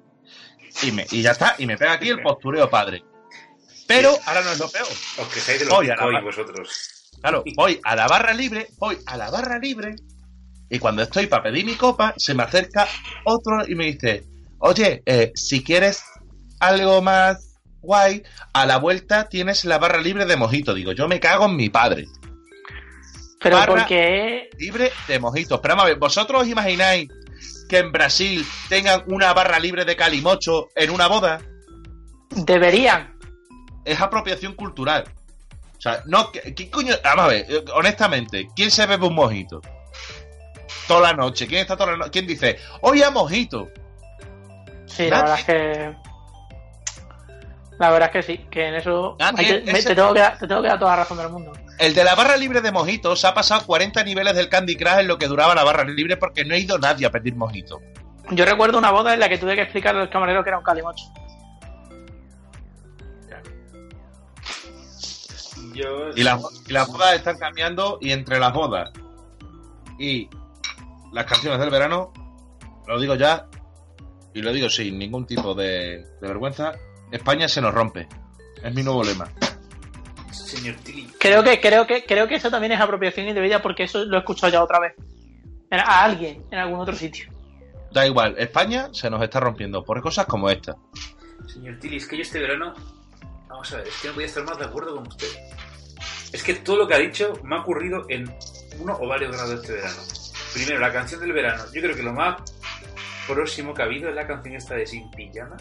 [0.84, 1.56] y, me, y ya está.
[1.60, 3.04] Y me pega aquí el postureo padre.
[3.88, 4.88] Pero ahora no es lo peor.
[4.88, 7.10] Os quejáis de los Voy a vosotros.
[7.22, 9.96] Claro, voy a la barra libre, voy a la barra libre
[10.72, 12.88] y cuando estoy para pedir mi copa, se me acerca
[13.26, 14.24] otro y me dice,
[14.60, 16.02] oye, eh, si quieres
[16.62, 17.51] algo más
[17.82, 18.24] guay,
[18.54, 20.74] a la vuelta tienes la barra libre de mojito.
[20.74, 22.08] Digo, yo me cago en mi padre.
[23.40, 25.62] Pero Barra- porque Libre de mojito.
[25.62, 27.10] Pero vamos a ver, ¿vosotros os imagináis
[27.68, 31.40] que en Brasil tengan una barra libre de calimocho en una boda?
[32.36, 33.14] deberían.
[33.84, 35.04] es apropiación cultural.
[35.78, 36.94] O sea, no, ¿qué, qué coño?
[37.04, 39.60] Vamos a ver, eh, honestamente, ¿quién se bebe un mojito?
[40.88, 41.48] Toda la noche.
[41.48, 42.12] ¿Quién está toda la noche?
[42.12, 43.70] ¿Quién dice, hoy a mojito?
[44.86, 45.96] Sí, la verdad es que.
[47.82, 50.14] La verdad es que sí, que en eso Nadie, hay que- me- ese- te, tengo
[50.14, 51.52] que dar, te tengo que dar toda la razón del mundo.
[51.80, 55.00] El de la barra libre de mojito se ha pasado 40 niveles del Candy Crush
[55.00, 57.82] en lo que duraba la barra libre porque no ha ido nadie a pedir mojito.
[58.30, 60.64] Yo recuerdo una boda en la que tuve que explicarle al camarero que era un
[60.64, 61.06] calimocho.
[65.74, 68.92] Yo, Y las, y las bodas están cambiando y entre las bodas
[69.98, 70.30] y
[71.14, 72.12] las canciones del verano,
[72.88, 73.48] lo digo ya
[74.34, 76.74] y lo digo sin ningún tipo de, de vergüenza,
[77.12, 78.08] España se nos rompe.
[78.64, 79.30] Es mi nuevo lema.
[80.32, 84.06] Señor Tilly, Creo que, creo que, creo que eso también es apropiación indebida porque eso
[84.06, 84.94] lo he escuchado ya otra vez.
[85.72, 87.32] A alguien en algún otro sitio.
[87.92, 90.76] Da igual, España se nos está rompiendo por cosas como esta.
[91.48, 92.74] señor Tilly, es que yo este verano.
[93.48, 95.28] Vamos a ver, es que no podía estar más de acuerdo con usted.
[96.32, 98.34] Es que todo lo que ha dicho me ha ocurrido en
[98.80, 100.02] uno o varios grados este verano.
[100.54, 101.64] Primero, la canción del verano.
[101.74, 102.42] Yo creo que lo más
[103.28, 105.58] próximo que ha habido es la canción esta de Sin Pijama.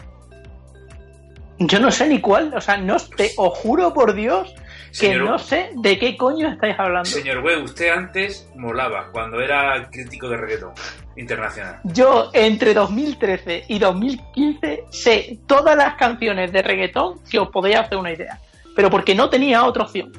[1.67, 4.53] Yo no sé ni cuál, o sea, no te os juro por Dios
[4.91, 7.09] que Señor- no sé de qué coño estáis hablando.
[7.09, 10.71] Señor Webb, usted antes molaba cuando era crítico de reggaetón
[11.15, 11.79] internacional.
[11.83, 17.97] Yo entre 2013 y 2015 sé todas las canciones de reggaetón que os podéis hacer
[17.97, 18.39] una idea,
[18.75, 20.11] pero porque no tenía otra opción.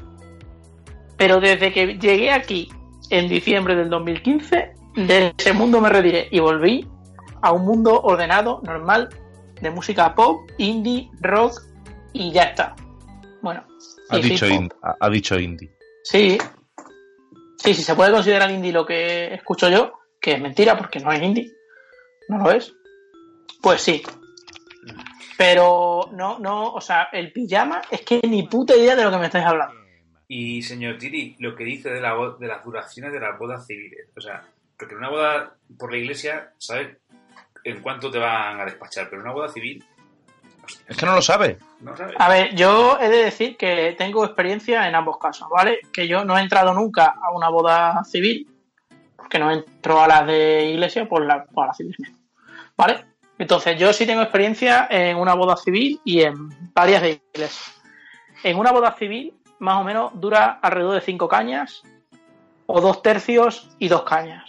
[1.17, 2.69] Pero desde que llegué aquí
[3.11, 6.87] en diciembre del 2015, de ese mundo me retiré y volví
[7.43, 9.09] a un mundo ordenado, normal,
[9.63, 11.61] de música pop, indie, rock
[12.13, 12.75] y ya está.
[13.41, 13.65] Bueno,
[14.11, 14.61] Ha dicho, hip hop.
[14.63, 15.75] in- ha, dicho indie.
[16.05, 16.39] Sí.
[17.57, 21.13] Sí, sí, se puede considerar indie lo que escucho yo, que es mentira porque no
[21.13, 21.53] es indie.
[22.29, 22.75] No lo es.
[23.63, 24.03] Pues sí.
[25.39, 29.19] Pero no, no, o sea, el pijama es que ni puta idea de lo que
[29.19, 29.75] me estáis hablando.
[30.29, 34.09] Y señor Tiri, lo que dice de, la, de las duraciones de las bodas civiles.
[34.17, 34.45] O sea,
[34.79, 36.97] porque una boda por la iglesia, ¿sabes
[37.65, 39.09] en cuánto te van a despachar?
[39.11, 39.85] Pero una boda civil,
[40.87, 41.59] Es que no lo sabe.
[41.81, 42.15] no sabes.
[42.19, 45.81] A ver, yo he de decir que tengo experiencia en ambos casos, ¿vale?
[45.93, 48.49] Que yo no he entrado nunca a una boda civil,
[49.17, 52.19] porque no entro a las de iglesia por la, por la civil mismo,
[52.77, 53.05] ¿vale?
[53.39, 57.73] Entonces, yo sí tengo experiencia en una boda civil y en varias de iglesia.
[58.45, 61.83] En una boda civil, más o menos, dura alrededor de cinco cañas,
[62.67, 64.45] o dos tercios y dos cañas,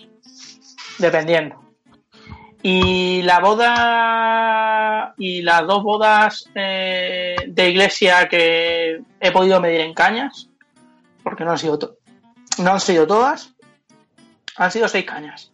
[0.99, 1.62] dependiendo.
[2.65, 9.93] Y la boda y las dos bodas eh, de iglesia que he podido medir en
[9.93, 10.49] cañas,
[11.23, 11.95] porque no han sido to-
[12.59, 13.53] no han sido todas,
[14.55, 15.51] han sido seis cañas.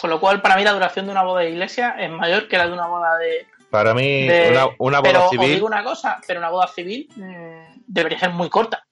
[0.00, 2.56] Con lo cual, para mí la duración de una boda de iglesia es mayor que
[2.58, 5.66] la de una boda de, Para mí, de- una, una pero boda os civil, digo
[5.66, 8.84] una cosa, pero una boda civil mm, debería ser muy corta.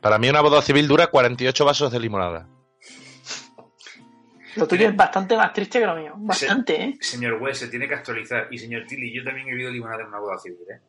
[0.00, 2.46] para mí una boda civil dura 48 vasos de limonada.
[4.56, 6.98] Lo tuyo es bastante más triste que lo mío, bastante, ¿eh?
[7.00, 8.48] Señor Webb, se tiene que actualizar.
[8.50, 10.80] Y señor Tilly, yo también he bebido limonada en una boda civil, ¿eh?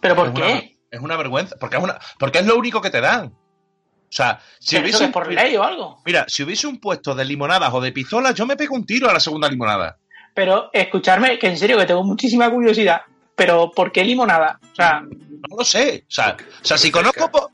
[0.00, 0.42] Pero ¿por es qué?
[0.42, 1.56] Una, es una vergüenza.
[1.58, 3.26] Porque es, una, porque es lo único que te dan.
[3.26, 6.02] O sea, si ¿Pero eso hubiese, que es un, por ley o algo?
[6.04, 9.08] mira, si hubiese un puesto de limonadas o de pistolas, yo me pego un tiro
[9.08, 9.98] a la segunda limonada.
[10.34, 13.02] Pero escucharme, que en serio que tengo muchísima curiosidad.
[13.36, 14.58] Pero ¿por qué limonada?
[14.72, 16.04] O sea, No lo sé.
[16.08, 17.50] O sea, o sea si conozco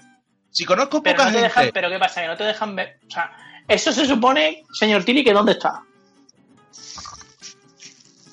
[0.50, 1.48] si conozco pero poca no te gente.
[1.48, 2.22] dejan, pero ¿qué pasa?
[2.22, 2.98] Que no te dejan ver.
[3.06, 3.30] O sea,
[3.68, 5.82] eso se supone, señor Tili, que ¿dónde está?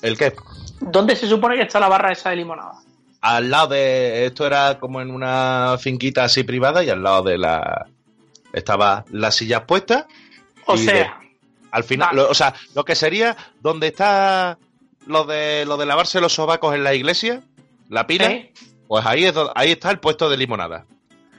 [0.02, 0.34] ¿El qué?
[0.80, 2.72] ¿Dónde se supone que está la barra esa de limonada?
[3.20, 4.26] Al lado de.
[4.26, 7.86] Esto era como en una finquita así privada y al lado de la.
[8.52, 10.04] Estaba las sillas puestas.
[10.66, 11.18] O sea,
[11.70, 12.22] Al final, Vale.
[12.22, 14.58] lo- o sea, lo que sería donde está
[15.06, 17.42] lo de lo de lavarse los sobacos en la iglesia,
[17.88, 18.52] la pila, ¿eh?
[18.86, 20.84] pues ahí es ahí está el puesto de limonada.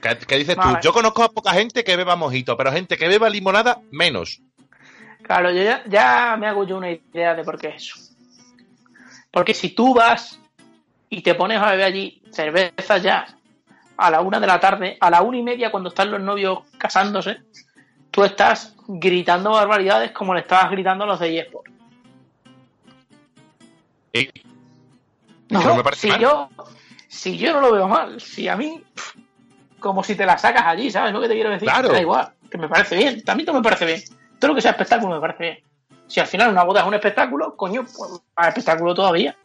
[0.02, 0.78] ¿Qué, qué dices Vale.
[0.78, 0.88] tú?
[0.88, 4.40] Yo conozco a poca gente que beba mojito, pero gente que beba limonada menos.
[5.22, 7.96] Claro, yo ya, ya me hago yo una idea de por qué es eso.
[9.30, 10.38] Porque si tú vas
[11.08, 13.26] y te pones a beber allí cerveza ya
[13.96, 16.60] a la una de la tarde, a la una y media cuando están los novios
[16.78, 17.38] casándose,
[18.10, 21.70] tú estás gritando barbaridades como le estabas gritando a los de eSport.
[24.12, 24.30] Y-
[25.50, 26.20] No, me si mal.
[26.20, 26.48] yo,
[27.08, 29.16] si yo no lo veo mal, si a mí, pff,
[29.86, 31.68] como si te la sacas allí, ¿sabes lo que te quiero decir?
[31.68, 31.88] Claro.
[31.90, 34.02] Da igual, que me parece bien, también todo me parece bien.
[34.38, 35.58] Todo lo que sea espectáculo me parece bien.
[36.08, 39.36] Si al final una boda es un espectáculo, coño, pues más espectáculo todavía.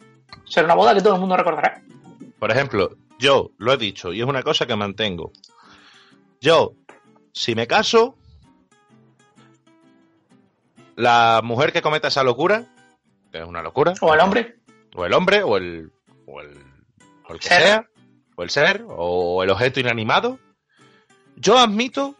[0.45, 1.81] Será una boda que todo el mundo recordará.
[2.39, 5.31] Por ejemplo, yo lo he dicho y es una cosa que mantengo.
[6.39, 6.73] Yo,
[7.33, 8.15] si me caso,
[10.95, 12.65] la mujer que cometa esa locura,
[13.31, 14.55] que es una locura, O el hombre.
[14.95, 15.91] o el hombre, o el,
[16.27, 16.57] o el,
[17.27, 17.87] o el que sea,
[18.41, 20.39] o el ser, o el objeto inanimado,
[21.35, 22.15] yo admito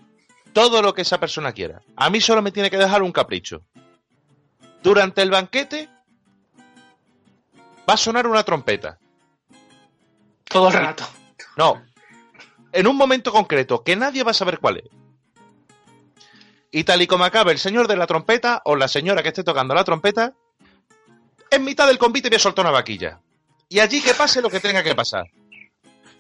[0.53, 1.82] todo lo que esa persona quiera.
[1.95, 3.63] A mí solo me tiene que dejar un capricho.
[4.84, 5.89] Durante el banquete
[7.89, 8.99] va a sonar una trompeta.
[10.43, 11.07] Todo el rato.
[11.57, 11.82] No.
[12.72, 14.89] En un momento concreto, que nadie va a saber cuál es.
[16.72, 19.43] Y tal y como acabe el señor de la trompeta o la señora que esté
[19.43, 20.36] tocando la trompeta,
[21.49, 23.19] en mitad del convite voy a soltar una vaquilla.
[23.69, 25.26] Y allí que pase lo que tenga que pasar.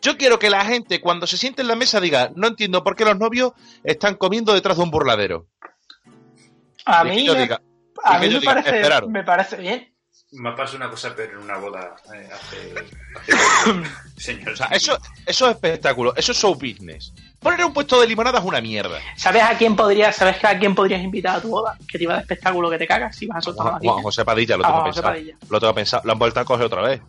[0.01, 2.95] Yo quiero que la gente cuando se siente en la mesa diga, no entiendo por
[2.95, 3.51] qué los novios
[3.83, 5.47] están comiendo detrás de un burladero.
[6.85, 7.61] A Y mí, yo me- diga,
[8.03, 9.09] a mí me, diga, parece, esperaros.
[9.09, 9.87] me parece bien.
[10.33, 12.73] Me pasó una cosa, pero en una boda eh, hace.
[14.17, 14.53] Señor.
[14.53, 17.13] O sea, eso, eso es espectáculo, eso es show business.
[17.39, 18.97] Poner un puesto de limonada es una mierda.
[19.17, 21.77] ¿Sabes a quién podrías, sabes a quién podrías invitar a tu boda?
[21.87, 24.03] Que te iba de espectáculo que te cagas si vas a soltar Juan, la Juan.
[24.03, 25.01] José Padilla, lo tengo José.
[25.01, 25.35] Padilla.
[25.49, 26.03] Lo tengo pensado.
[26.05, 27.01] Lo han vuelto a coger otra vez.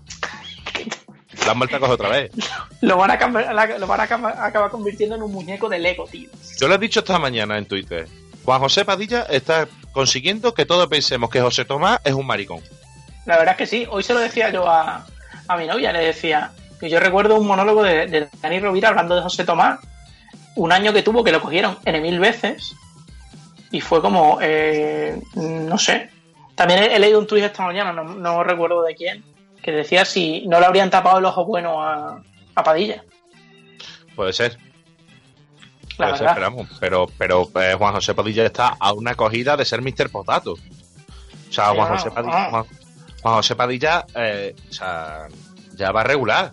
[1.44, 2.30] Lo han vuelto a coger otra vez.
[2.80, 6.06] Lo van a, la- lo van a acaba- acabar convirtiendo en un muñeco de Lego,
[6.06, 6.28] tío.
[6.60, 8.08] Yo lo he dicho esta mañana en Twitter.
[8.44, 12.60] Juan José Padilla está consiguiendo que todos pensemos que José Tomás es un maricón.
[13.26, 13.86] La verdad es que sí.
[13.88, 15.06] Hoy se lo decía yo a,
[15.46, 19.14] a mi novia, le decía que yo recuerdo un monólogo de, de Dani Rovira hablando
[19.14, 19.78] de José Tomás,
[20.56, 22.74] un año que tuvo que lo cogieron N mil veces
[23.70, 26.10] y fue como, eh, no sé.
[26.56, 29.22] También he, he leído un tuit esta mañana, no, no recuerdo de quién,
[29.62, 32.22] que decía si no le habrían tapado el ojo bueno a,
[32.54, 33.04] a Padilla.
[34.16, 34.58] Puede ser.
[35.98, 36.52] La Puede ser, verdad.
[36.80, 40.10] pero, pero, pero eh, Juan José Padilla está a una acogida de ser Mr.
[40.10, 40.52] Potato.
[40.52, 42.10] O sea, Juan José.
[42.10, 42.64] Padilla, Juan,
[43.22, 45.28] Juan José Padilla eh, o sea,
[45.74, 46.52] ya va regular.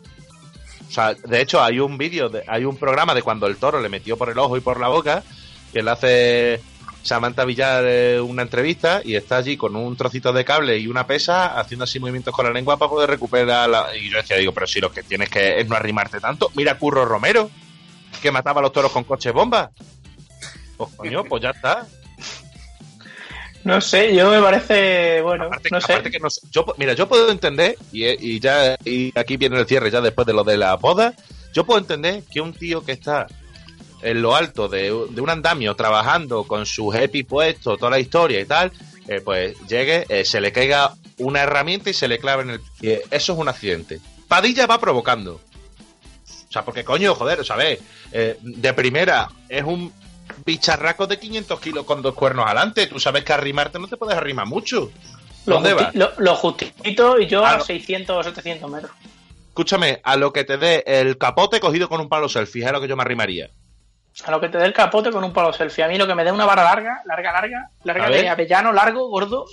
[0.88, 3.80] O sea, de hecho, hay un vídeo, de- hay un programa de cuando el toro
[3.80, 5.24] le metió por el ojo y por la boca,
[5.72, 6.62] que le hace
[7.10, 11.07] Samantha Villar eh, una entrevista y está allí con un trocito de cable y una
[11.07, 13.95] pesa haciendo así movimientos con la lengua para poder recuperar la...
[13.97, 16.78] Y yo decía, digo, pero si lo que tienes que es no arrimarte tanto, mira
[16.78, 17.49] Curro Romero,
[18.22, 19.72] que mataba a los toros con coches bomba.
[20.78, 21.86] Pues coño, pues ya está.
[23.64, 26.01] No sé, yo me parece, bueno, Aparte, no sé.
[26.03, 29.66] que no sé- yo, mira, yo puedo entender, y, y ya y aquí viene el
[29.68, 31.14] cierre ya después de lo de la boda,
[31.53, 33.28] yo puedo entender que un tío que está
[34.02, 38.39] en lo alto de, de un andamio trabajando con su happy puesto, toda la historia
[38.39, 38.72] y tal,
[39.08, 42.62] eh, pues llegue, eh, se le caiga una herramienta y se le clave en el
[42.80, 43.02] pie.
[43.12, 44.00] Eso es un accidente.
[44.28, 45.34] Padilla va provocando.
[45.36, 47.80] O sea, porque coño, joder, ¿sabes?
[48.12, 49.91] Eh, de primera, es un
[50.45, 52.88] bicharraco de 500 kilos con dos cuernos adelante.
[52.88, 54.91] Tú sabes que arrimarte no te puedes arrimar mucho.
[55.45, 55.95] Lo, ¿Dónde justi- vas?
[55.95, 57.64] lo, lo justito y yo a no.
[57.64, 58.91] 600 o 700 metros.
[59.50, 62.72] Escúchame, a lo que te dé el capote cogido con un palo selfie, es a
[62.72, 63.50] lo que yo me arrimaría.
[64.26, 65.84] A lo que te dé el capote con un palo selfie.
[65.84, 69.07] A mí lo que me dé una vara larga, larga, larga, larga de avellano, largo,
[69.10, 69.45] gordo,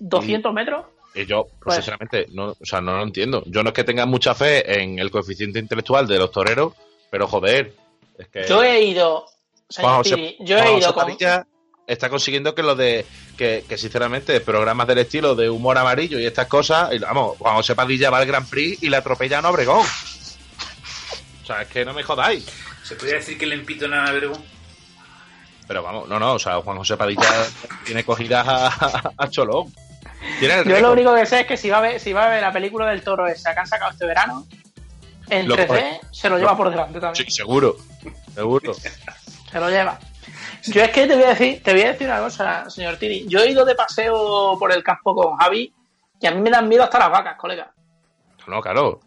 [0.00, 0.86] 200 metros.
[1.14, 3.42] Y yo, pues, Pues- sinceramente, no, o sea, no lo entiendo.
[3.46, 6.74] Yo no es que tenga mucha fe en el coeficiente intelectual de los toreros,
[7.10, 7.74] pero joder,
[8.18, 9.26] es que Yo he ido,
[9.68, 11.04] señor Juan José- Tiri, yo Juan he José ido con...
[11.04, 11.46] Padilla
[11.86, 13.06] está consiguiendo que lo de
[13.38, 17.54] que, que sinceramente programas del estilo de humor amarillo y estas cosas, y, vamos, Juan
[17.56, 19.84] José Padilla va al Grand Prix y la atropella a Obregón.
[21.42, 22.44] O sea, es que no me jodáis.
[22.86, 24.40] ¿Se podría decir que le empito a Vergón?
[25.66, 27.28] Pero vamos, no, no, o sea, Juan José Padilla
[27.84, 29.72] tiene cogidas a, a Cholón.
[30.40, 32.42] Yo lo único que sé es que si va a ver, si va a ver
[32.42, 34.46] la película del toro esa que han sacado este verano,
[35.28, 36.00] en Lo 3D coge.
[36.12, 37.26] se lo lleva por delante también.
[37.26, 37.76] Sí, seguro.
[38.34, 38.72] Seguro.
[39.50, 39.98] Se lo lleva.
[40.64, 43.26] Yo es que te voy a decir, te voy a decir una cosa, señor Tiri.
[43.28, 45.72] Yo he ido de paseo por el campo con Javi
[46.20, 47.72] y a mí me dan miedo hasta las vacas, colega.
[48.46, 49.00] No, claro.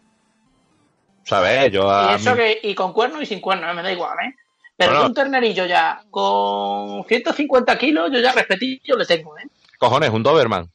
[1.30, 1.70] ¿Sabes?
[1.72, 3.92] Yo a y eso mí- que, y con cuernos y sin cuernos, eh, me da
[3.92, 4.34] igual, ¿eh?
[4.76, 5.06] Pero Bueno.
[5.06, 9.42] un ternerillo ya con 150 kilos, yo ya respetillo le tengo, ¿eh?
[9.78, 10.68] cojones, un Doberman.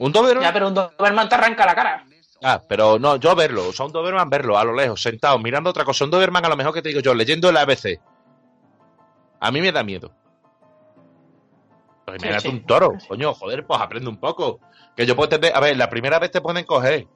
[0.00, 0.42] ¿Un Doberman?
[0.42, 2.04] Ya, pero un Doberman te arranca la cara.
[2.42, 5.70] Ah, pero no, yo verlo, o sea, un Doberman verlo a lo lejos, sentado, mirando
[5.70, 6.04] otra cosa.
[6.04, 8.00] Un Doberman a lo mejor que te digo yo, leyendo el ABC.
[9.40, 10.10] A mí me da miedo.
[12.06, 12.48] Pues Sí, imagínate sí.
[12.48, 14.60] un toro, coño, joder, pues aprende un poco.
[14.96, 17.06] Que yo puedo entender, a ver, la primera vez te pueden coger.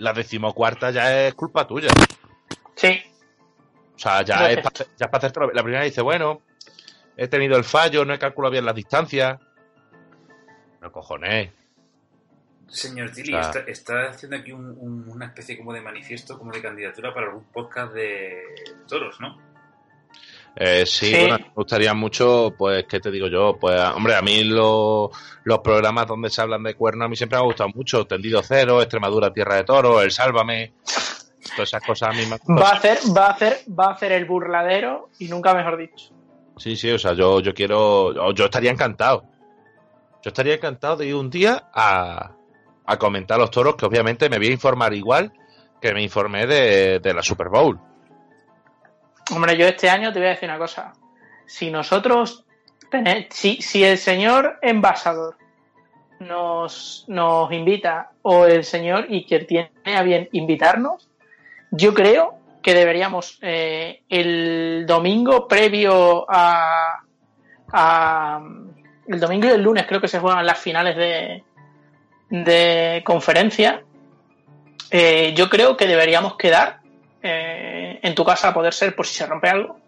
[0.00, 1.88] La decimocuarta ya es culpa tuya.
[2.74, 3.00] Sí.
[3.94, 4.60] O sea, ya es,
[4.96, 6.40] ya para hacerte La primera dice, bueno,
[7.16, 9.38] he tenido el fallo, no he calculado bien las distancias.
[10.80, 11.52] No cojones.
[12.66, 16.62] Señor Tilly, está, está haciendo aquí un- un- una especie como de manifiesto, como de
[16.62, 18.40] candidatura para algún podcast de
[18.88, 19.38] toros, ¿no?
[20.56, 21.16] Eh, sí, Sí.
[21.20, 23.56] bueno, me gustaría mucho, pues, ¿qué te digo yo?
[23.58, 25.10] Pues, hombre, a mí lo-
[25.44, 28.06] los programas donde se hablan de cuernos a mí siempre me han gustado mucho.
[28.06, 30.74] Tendido Cero, Extremadura, Tierra de Toro, El Sálvame.
[31.56, 34.12] Todas esas cosas a mí me Va a hacer, va a hacer, va a hacer
[34.12, 36.12] el burladero y nunca mejor dicho.
[36.58, 39.24] Sí, sí, o sea, yo, yo quiero, yo, yo estaría encantado.
[40.22, 42.32] Yo estaría encantado de ir un día a,
[42.84, 45.32] a comentar los toros, que obviamente me voy a informar igual
[45.80, 47.80] que me informé de, de la Super Bowl.
[49.32, 50.92] Hombre, yo este año te voy a decir una cosa.
[51.46, 52.44] Si nosotros
[53.30, 55.36] si, si el señor envasador
[56.18, 61.08] nos, nos invita o el señor Iker tiene a bien invitarnos,
[61.70, 67.00] yo creo que deberíamos eh, el domingo previo a,
[67.72, 68.40] a-
[69.06, 71.42] el domingo y el lunes creo que se juegan las finales de,
[72.28, 73.82] de conferencia.
[74.90, 76.79] Eh, yo creo que deberíamos quedar
[77.22, 79.78] eh, en tu casa a poder ser por si se rompe algo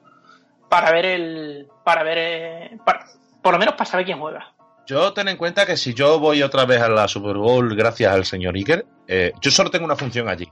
[0.69, 3.07] para ver el para ver eh, para-
[3.43, 4.53] por lo menos para saber quién juega
[4.87, 8.13] Yo ten en cuenta que si yo voy otra vez a la Super Bowl gracias
[8.13, 10.49] al señor Iker, eh, yo solo tengo una función allí,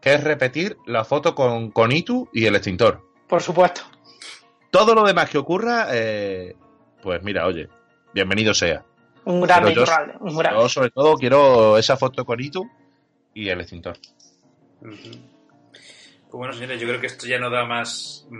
[0.00, 3.00] que es repetir la foto con, con Itu y el extintor.
[3.28, 3.82] Por supuesto.
[4.70, 6.54] Todo lo demás que ocurra, eh,
[7.02, 7.68] pues mira, oye,
[8.12, 8.84] bienvenido sea.
[9.24, 10.60] Un grande, Pero yo- un grande.
[10.60, 12.68] Yo sobre todo quiero esa foto con Itu
[13.34, 13.96] y el extintor.
[16.38, 18.36] Bueno, señores, yo creo que esto ya no da más, mm,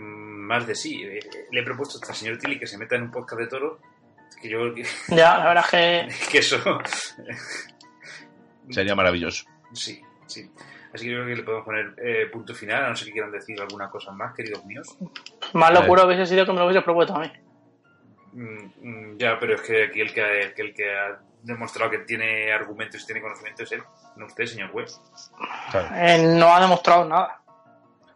[0.47, 1.03] más de sí.
[1.05, 3.81] Eh, Le he propuesto al señor Tilly que se meta en un podcast de toro.
[4.41, 4.83] Que yo creo que,
[5.15, 6.79] Ya, la verdad es que que eso.
[8.71, 9.45] Sería maravilloso.
[9.73, 10.51] Sí, sí.
[10.93, 13.13] Así que yo creo que le podemos poner eh, punto final, a no ser que
[13.13, 14.97] quieran decir alguna cosa más, queridos míos.
[15.53, 15.75] más Eh.
[15.75, 17.33] locura hubiese sido que me lo hubiese propuesto a mí.
[18.33, 21.91] Mm, mm, ya, pero es que aquí el que, ha, que el que ha demostrado
[21.91, 23.83] que tiene argumentos y tiene conocimiento es él,
[24.17, 24.89] no usted, señor Webb.
[25.71, 25.89] Claro.
[25.97, 27.41] Él no ha demostrado nada.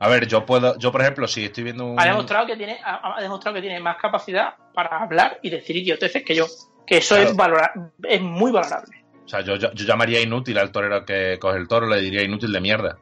[0.00, 2.00] A ver, yo puedo, yo por ejemplo, si estoy viendo un...
[2.00, 6.22] Ha demostrado que tiene, ha, demostrado que tiene más capacidad para hablar y decir idioteces
[6.24, 6.46] que yo.
[6.86, 7.30] Que eso Claro.
[7.30, 7.72] es valora-
[8.04, 9.04] es muy valorable.
[9.24, 12.22] O sea, yo, yo, yo llamaría inútil al torero que coge el toro, le diría
[12.22, 12.96] inútil de mierda.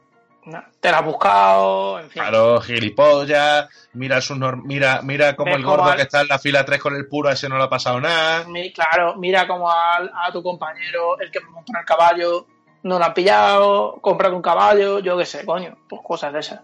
[0.47, 2.23] No, Te la has buscado, en fin.
[2.23, 6.65] Claro, gilipollas, mira sus mira, mira como el gordo al- que está en la fila
[6.65, 8.45] 3 con el puro, a ese no le ha pasado nada.
[8.75, 12.47] Claro, mira como al- a, tu compañero, el que montó el caballo,
[12.85, 16.61] no lo han pillado, comprado un caballo, yo qué sé, coño, pues cosas de esas.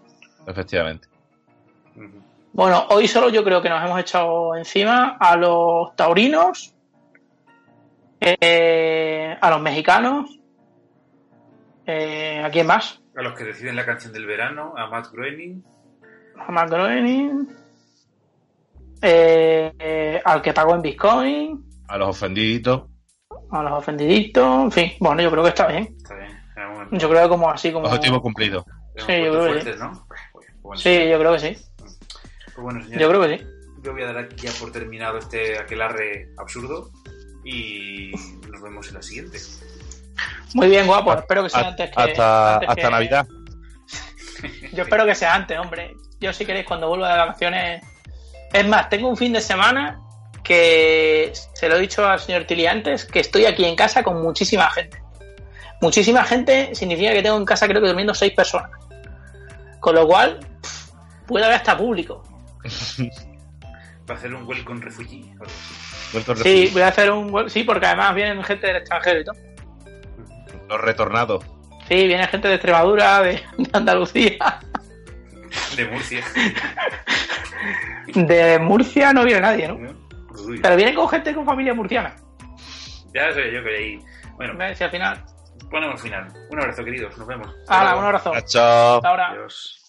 [0.47, 1.07] Efectivamente.
[2.53, 6.75] Bueno, hoy solo yo creo que nos hemos echado encima a los taurinos,
[8.19, 10.39] eh, a los mexicanos,
[11.85, 13.01] eh, ¿a quién más?
[13.15, 15.63] A los que deciden la canción del verano, a Matt Groening,
[16.47, 17.47] A Mark Groening,
[19.01, 22.83] eh, eh, al que pagó en Bitcoin, A los ofendiditos.
[23.51, 25.95] a los ofendiditos, en fin, bueno, yo creo que está bien.
[25.97, 26.31] está bien.
[26.55, 27.87] hemos- Yo creo que como así como...
[27.87, 28.65] Objetivo cumplido.
[28.95, 30.05] Sí, yo creo que ¿no?
[30.63, 31.57] Pues bueno, Sí, yo creo que sí.
[31.77, 33.45] pues bueno, señores, Yo creo que sí.
[33.83, 36.89] yo voy a dar aquí ya por terminado este aquelarre absurdo
[37.43, 38.11] y
[38.49, 39.37] nos vemos en la siguiente.
[40.53, 41.13] Muy bien, guapo.
[41.13, 42.01] Espero que sea antes que...
[42.01, 43.27] hasta antes hasta que- Navidad.
[44.73, 45.93] Yo espero que sea antes, hombre.
[46.19, 47.83] Yo si queréis cuando vuelva de vacaciones...
[48.53, 49.99] Es más, tengo un fin de semana
[50.43, 54.21] que se lo he dicho al señor Tili antes, que estoy aquí en casa con
[54.21, 55.01] muchísima gente.
[55.81, 58.69] Muchísima gente significa que tengo en casa creo que durmiendo seis personas.
[59.83, 60.39] Con lo cual,
[61.27, 62.23] puede haber hasta público.
[64.07, 65.29] Para hacer un welcome refugee.
[66.41, 67.49] Sí, voy a hacer un...
[67.49, 69.35] Sí, porque además vienen gente del extranjero y todo.
[70.69, 71.43] Los retornados.
[71.89, 74.59] Sí, viene gente de Extremadura, de, de Andalucía.
[75.75, 76.23] De Murcia.
[78.15, 79.75] De Murcia no viene nadie, ¿no?
[80.45, 82.15] Uy, Pero vienen con gente con familia murciana.
[83.13, 83.99] ya sé yo que ahí.
[84.37, 84.53] Bueno.
[84.75, 85.25] Si al final.
[85.69, 86.27] Ponemos final.
[86.49, 87.17] Un abrazo, queridos.
[87.17, 87.47] Nos vemos.
[87.67, 88.31] Hala, un abrazo.
[88.45, 88.95] Chao.
[88.97, 89.29] Hasta ahora.
[89.31, 89.79] Adiós.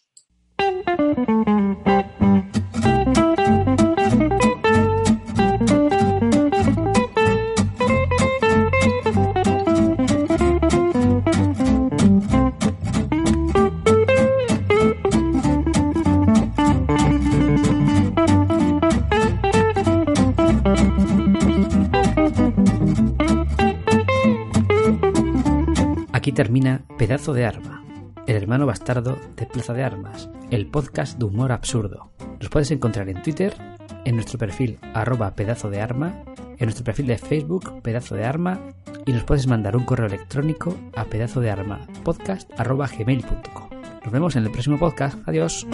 [26.25, 27.85] Aquí termina Pedazo de Arma,
[28.27, 32.13] el hermano bastardo de Plaza de Armas, el podcast de humor absurdo.
[32.41, 33.53] Nos puedes encontrar en Twitter,
[34.07, 36.25] en nuestro perfil arroba pedazo de arma,
[36.57, 38.59] en nuestro perfil de Facebook pedazo de arma
[39.05, 43.69] y nos puedes mandar un correo electrónico a pedazo de arma podcast arroba gmail.com.
[44.03, 45.19] Nos vemos en el próximo podcast.
[45.29, 45.67] Adiós.